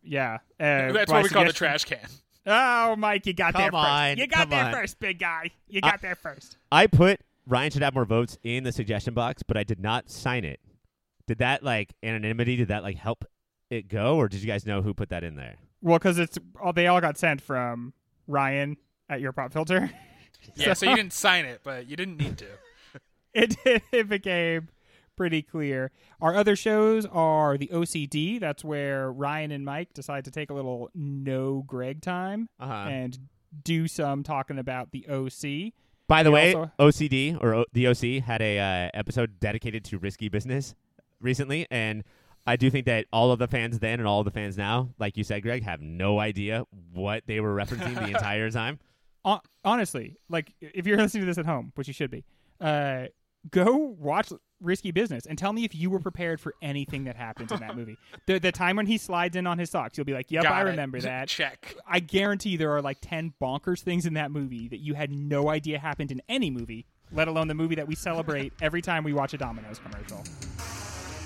[0.04, 2.00] Yeah, uh, That's what we call the trash can.
[2.46, 3.76] Oh, Mike, you got there first.
[3.76, 4.72] on, you got come there on.
[4.74, 5.52] first, big guy.
[5.68, 6.58] You I- got there first.
[6.72, 10.10] I put Ryan should have more votes in the suggestion box, but I did not
[10.10, 10.60] sign it.
[11.28, 12.56] Did that like anonymity?
[12.56, 13.26] Did that like help
[13.70, 15.56] it go, or did you guys know who put that in there?
[15.82, 17.94] Well, because it's all they all got sent from
[18.28, 18.78] Ryan
[19.10, 19.92] at Your prop Filter.
[20.56, 22.46] Yeah, so you didn't sign it, but you didn't need to.
[23.38, 24.70] It, it became
[25.16, 25.92] pretty clear.
[26.22, 28.40] Our other shows are the OCD.
[28.40, 32.74] That's where Ryan and Mike decide to take a little no Greg time Uh-huh.
[32.90, 33.18] and
[33.64, 35.74] do some talking about the OC.
[36.08, 39.84] By the we way, also- OCD or o- the OC had a uh, episode dedicated
[39.86, 40.76] to risky business
[41.20, 42.04] recently, and
[42.46, 44.90] I do think that all of the fans then and all of the fans now,
[45.00, 46.64] like you said, Greg, have no idea
[46.94, 48.80] what they were referencing the entire time.
[49.66, 52.24] Honestly, like if you're listening to this at home, which you should be,
[52.62, 53.08] uh,
[53.52, 57.52] go watch Risky Business and tell me if you were prepared for anything that happens
[57.52, 57.98] in that movie.
[58.26, 60.52] The the time when he slides in on his socks, you'll be like, "Yep, Got
[60.54, 60.64] I it.
[60.66, 61.76] remember that." Check.
[61.88, 65.50] I guarantee there are like 10 bonkers things in that movie that you had no
[65.50, 69.14] idea happened in any movie, let alone the movie that we celebrate every time we
[69.14, 70.24] watch a Domino's commercial.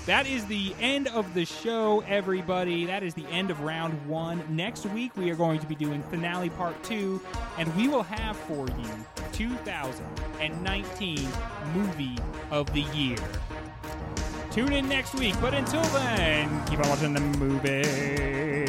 [0.06, 2.86] That is the end of the show, everybody.
[2.86, 4.42] That is the end of round one.
[4.48, 7.20] Next week, we are going to be doing finale part two,
[7.56, 11.28] and we will have for you 2019
[11.72, 12.18] movie
[12.50, 13.16] of the year.
[14.50, 18.61] Tune in next week, but until then, keep on watching the movie.